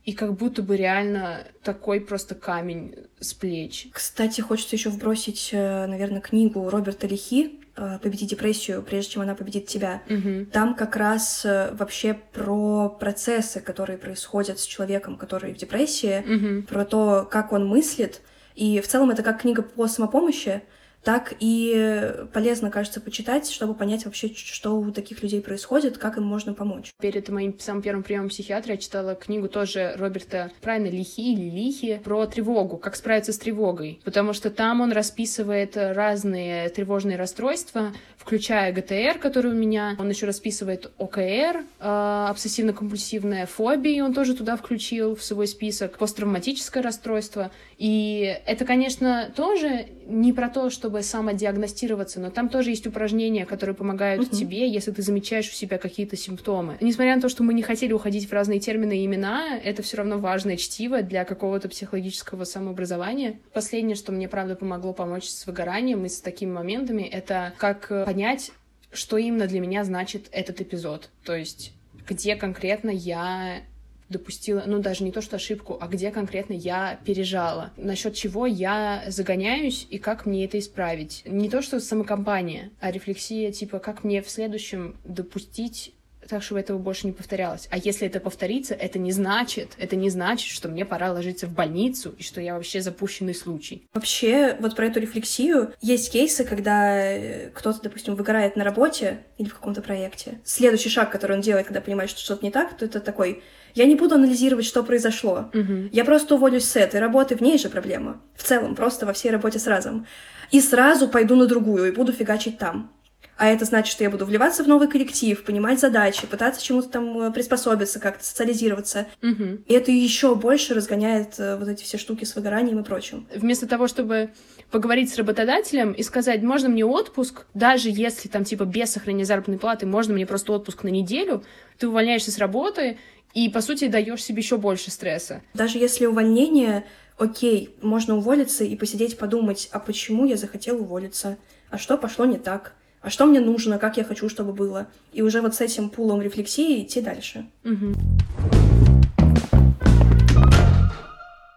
[0.05, 3.89] и как будто бы реально такой просто камень с плеч.
[3.93, 9.37] Кстати, хочется еще вбросить, э, наверное, книгу Роберта Лихи Э, победить депрессию, прежде чем она
[9.37, 10.03] победит тебя.
[10.11, 10.47] Угу.
[10.53, 16.67] Там как раз э, вообще про процессы, которые происходят с человеком, который в депрессии, угу.
[16.67, 18.21] про то, как он мыслит.
[18.57, 20.63] И в целом это как книга по самопомощи,
[21.03, 26.25] так и полезно, кажется, почитать, чтобы понять вообще, что у таких людей происходит, как им
[26.25, 26.91] можно помочь.
[27.01, 32.01] Перед моим самым первым приемом психиатра я читала книгу тоже Роберта, правильно, Лихи или Лихи,
[32.03, 38.73] про тревогу, как справиться с тревогой, потому что там он расписывает разные тревожные расстройства, включая
[38.73, 45.17] ГТР, который у меня, он еще расписывает ОКР, э, обсессивно-компульсивная фобия, он тоже туда включил
[45.17, 52.31] в свой список, посттравматическое расстройство, и это, конечно, тоже не про то, чтобы самодиагностироваться, но
[52.31, 54.37] там тоже есть упражнения, которые помогают uh-huh.
[54.37, 56.79] тебе, если ты замечаешь у себя какие-то симптомы.
[56.81, 59.99] Несмотря на то, что мы не хотели уходить в разные термины и имена, это все
[59.99, 63.39] равно важное чтиво для какого-то психологического самообразования.
[63.53, 68.51] Последнее, что мне, правда, помогло помочь с выгоранием и с такими моментами, это как понять,
[68.91, 71.11] что именно для меня значит этот эпизод.
[71.25, 71.73] То есть,
[72.09, 73.61] где конкретно я
[74.09, 79.05] допустила, ну даже не то, что ошибку, а где конкретно я пережала, насчет чего я
[79.09, 81.23] загоняюсь и как мне это исправить.
[81.27, 85.93] Не то, что самокомпания, а рефлексия, типа, как мне в следующем допустить
[86.29, 87.69] так, чтобы этого больше не повторялось.
[87.71, 91.53] А если это повторится, это не значит, это не значит, что мне пора ложиться в
[91.53, 93.87] больницу и что я вообще запущенный случай.
[93.95, 99.49] Вообще, вот про эту рефлексию, есть кейсы, когда э, кто-то, допустим, выгорает на работе или
[99.49, 100.41] в каком-то проекте.
[100.45, 103.43] Следующий шаг, который он делает, когда понимает, что что-то не так, то это такой
[103.75, 105.51] я не буду анализировать, что произошло.
[105.55, 105.91] Угу.
[105.93, 108.21] Я просто уволюсь с этой работы, в ней же проблема.
[108.35, 110.05] В целом, просто во всей работе сразу.
[110.51, 112.91] И сразу пойду на другую и буду фигачить там.
[113.39, 117.19] А это значит, что я буду вливаться в новый коллектив, понимать задачи, пытаться чему-то там
[117.21, 119.07] э, приспособиться, как-то социализироваться.
[119.23, 119.61] Угу.
[119.65, 123.29] И это еще больше разгоняет э, вот эти все штуки с выгоранием и прочим.
[123.33, 124.31] Вместо того, чтобы
[124.73, 129.59] поговорить с работодателем и сказать, можно мне отпуск, даже если там типа без сохранения заработной
[129.59, 131.45] платы, можно мне просто отпуск на неделю,
[131.79, 132.99] ты увольняешься с работы
[133.35, 135.43] и, по сути, даешь себе еще больше стресса.
[135.55, 136.85] Даже если увольнение,
[137.17, 141.39] окей, можно уволиться и посидеть подумать, а почему я захотел уволиться,
[141.71, 144.89] а что пошло не так, а что мне нужно, как я хочу, чтобы было.
[145.13, 147.47] И уже вот с этим пулом рефлексии идти дальше.
[147.65, 147.95] Угу.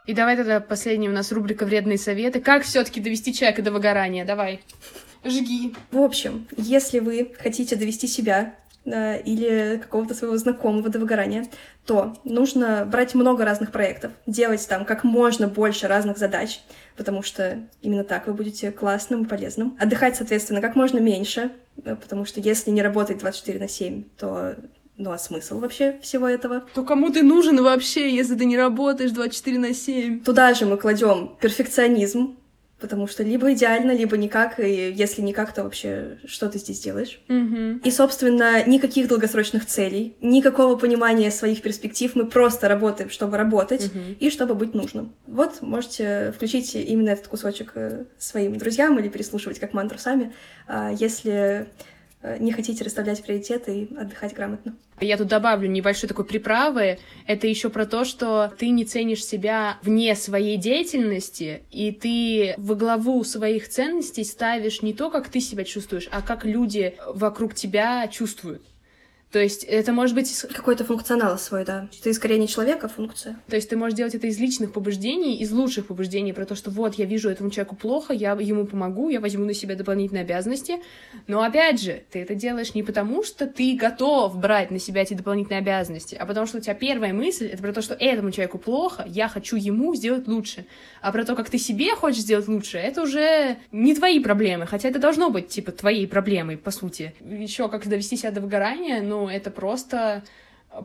[0.08, 2.42] И давай тогда последняя у нас рубрика «Вредные советы».
[2.42, 4.26] Как все таки довести человека до выгорания?
[4.26, 4.62] Давай,
[5.24, 5.74] жги.
[5.92, 8.56] В общем, если вы хотите довести себя
[8.86, 11.46] или какого-то своего знакомого до выгорания,
[11.86, 16.62] то нужно брать много разных проектов, делать там как можно больше разных задач,
[16.98, 19.78] потому что именно так вы будете классным и полезным.
[19.80, 21.52] Отдыхать, соответственно, как можно меньше,
[21.84, 24.56] э, потому что если не работать 24 на 7, то
[24.98, 26.64] ну а смысл вообще всего этого?
[26.74, 30.24] То кому ты нужен вообще, если ты не работаешь 24 на 7?
[30.24, 32.38] Туда же мы кладем перфекционизм,
[32.82, 37.22] потому что либо идеально, либо никак, и если никак, то вообще что ты здесь делаешь?
[37.30, 37.82] Угу.
[37.84, 44.00] И, собственно, никаких долгосрочных целей, никакого понимания своих перспектив, мы просто работаем, чтобы работать угу.
[44.20, 45.14] и чтобы быть нужным.
[45.28, 50.34] Вот, можете включить именно этот кусочек э, своим друзьям или переслушивать как мантру сами,
[50.68, 51.68] а если
[52.40, 54.76] не хотите расставлять приоритеты и отдыхать грамотно.
[55.00, 57.00] Я тут добавлю небольшой такой приправы.
[57.26, 62.76] Это еще про то, что ты не ценишь себя вне своей деятельности, и ты во
[62.76, 68.08] главу своих ценностей ставишь не то, как ты себя чувствуешь, а как люди вокруг тебя
[68.08, 68.62] чувствуют.
[69.32, 70.30] То есть это может быть...
[70.54, 71.88] Какой-то функционал свой, да.
[72.04, 73.40] Ты скорее не человек, а функция.
[73.48, 76.70] То есть ты можешь делать это из личных побуждений, из лучших побуждений, про то, что
[76.70, 80.78] вот, я вижу этому человеку плохо, я ему помогу, я возьму на себя дополнительные обязанности.
[81.28, 85.14] Но опять же, ты это делаешь не потому, что ты готов брать на себя эти
[85.14, 88.58] дополнительные обязанности, а потому что у тебя первая мысль— это про то, что этому человеку
[88.58, 90.66] плохо, я хочу ему сделать лучше.
[91.02, 94.90] А про то, как ты себе хочешь сделать лучше, это уже не твои проблемы, хотя
[94.90, 97.14] это должно быть, типа, твоей проблемой, по сути.
[97.22, 100.24] Еще как довести себя до выгорания, но это просто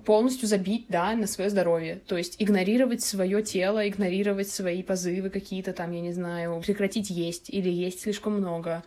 [0.04, 2.00] полностью забить, да, на свое здоровье.
[2.06, 7.50] То есть игнорировать свое тело, игнорировать свои позывы какие-то там, я не знаю, прекратить есть
[7.50, 8.82] или есть слишком много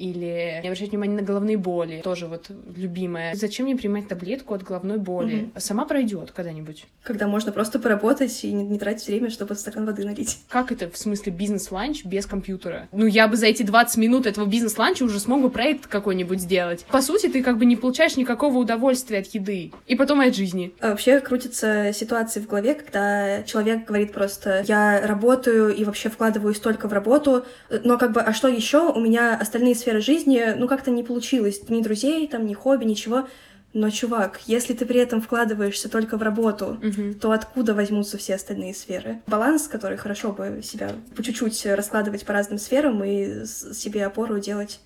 [0.00, 3.34] или не обращать внимания на головные боли, тоже вот любимая.
[3.34, 5.50] Зачем мне принимать таблетку от головной боли?
[5.54, 5.60] Угу.
[5.60, 6.86] Сама пройдет когда-нибудь.
[7.02, 10.38] Когда можно просто поработать и не, не тратить время, чтобы стакан воды налить.
[10.48, 12.88] Как это в смысле бизнес-ланч без компьютера?
[12.92, 16.84] Ну, я бы за эти 20 минут этого бизнес-ланча уже смог бы проект какой-нибудь сделать.
[16.90, 19.72] По сути, ты как бы не получаешь никакого удовольствия от еды.
[19.86, 20.72] И потом и от жизни.
[20.80, 26.54] А вообще крутится ситуации в голове, когда человек говорит просто «я работаю и вообще вкладываю
[26.54, 27.44] столько в работу,
[27.84, 28.90] но как бы, а что еще?
[28.90, 31.60] У меня остальные сферы сфера жизни, ну, как-то не получилось.
[31.68, 33.28] Ни друзей, там, ни хобби, ничего.
[33.72, 37.14] Но, чувак, если ты при этом вкладываешься только в работу, uh-huh.
[37.14, 39.20] то откуда возьмутся все остальные сферы?
[39.26, 44.80] Баланс, который хорошо бы себя по чуть-чуть раскладывать по разным сферам и себе опору делать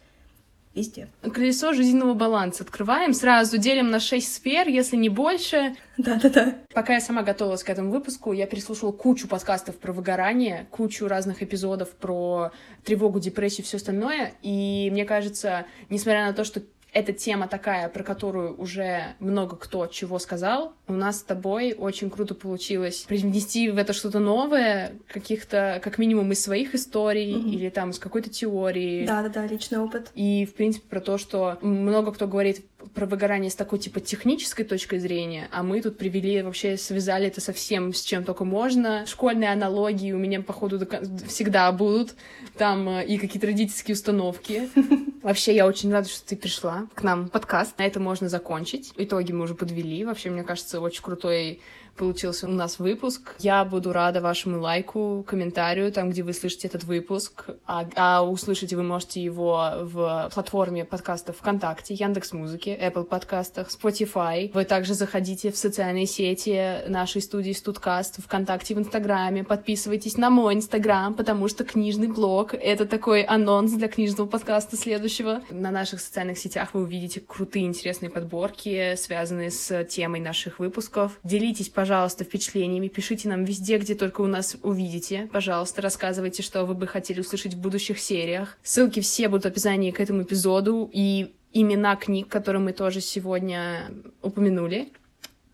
[0.75, 1.09] везде.
[1.22, 5.75] Колесо жизненного баланса открываем, сразу делим на шесть сфер, если не больше.
[5.97, 6.55] Да-да-да.
[6.72, 11.43] Пока я сама готовилась к этому выпуску, я переслушала кучу подкастов про выгорание, кучу разных
[11.43, 12.53] эпизодов про
[12.85, 14.33] тревогу, депрессию и все остальное.
[14.43, 16.62] И мне кажется, несмотря на то, что
[16.95, 20.72] эта тема такая, про которую уже много кто чего сказал.
[20.86, 26.32] У нас с тобой очень круто получилось привнести в это что-то новое, каких-то, как минимум,
[26.32, 27.51] из своих историй mm-hmm.
[27.51, 29.05] или там из какой-то теории.
[29.05, 30.11] Да-да-да, личный опыт.
[30.14, 32.64] И, в принципе, про то, что много кто говорит
[32.95, 37.41] про выгорание с такой, типа, технической точкой зрения, а мы тут привели, вообще связали это
[37.41, 39.07] совсем с чем только можно.
[39.07, 40.87] Школьные аналогии у меня, походу,
[41.26, 42.14] всегда будут.
[42.57, 44.68] Там э, и какие-то родительские установки.
[45.22, 47.78] Вообще, я очень рада, что ты пришла к нам подкаст.
[47.78, 48.93] На это можно закончить.
[48.99, 50.05] Итоги мы уже подвели.
[50.05, 51.61] Вообще, мне кажется, очень крутой
[51.97, 53.34] получился у нас выпуск.
[53.38, 57.47] Я буду рада вашему лайку, комментарию, там, где вы слышите этот выпуск.
[57.66, 64.51] А, а услышите вы можете его в платформе подкаста ВКонтакте, Яндекс Музыки, Apple подкастах, Spotify.
[64.53, 69.45] Вы также заходите в социальные сети нашей студии Студкаст, ВКонтакте, в Инстаграме.
[69.45, 75.42] Подписывайтесь на мой Инстаграм, потому что книжный блог— это такой анонс для книжного подкаста следующего.
[75.51, 81.18] На наших социальных сетях вы увидите крутые, интересные подборки, связанные с темой наших выпусков.
[81.22, 82.89] Делитесь, пожалуйста, пожалуйста, впечатлениями.
[82.89, 85.28] Пишите нам везде, где только у нас увидите.
[85.30, 88.57] Пожалуйста, рассказывайте, что вы бы хотели услышать в будущих сериях.
[88.62, 93.91] Ссылки все будут в описании к этому эпизоду и имена книг, которые мы тоже сегодня
[94.22, 94.95] упомянули.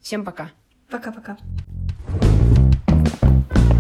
[0.01, 0.53] Всем пока.
[0.89, 1.37] Пока-пока.
[3.21, 3.80] thank you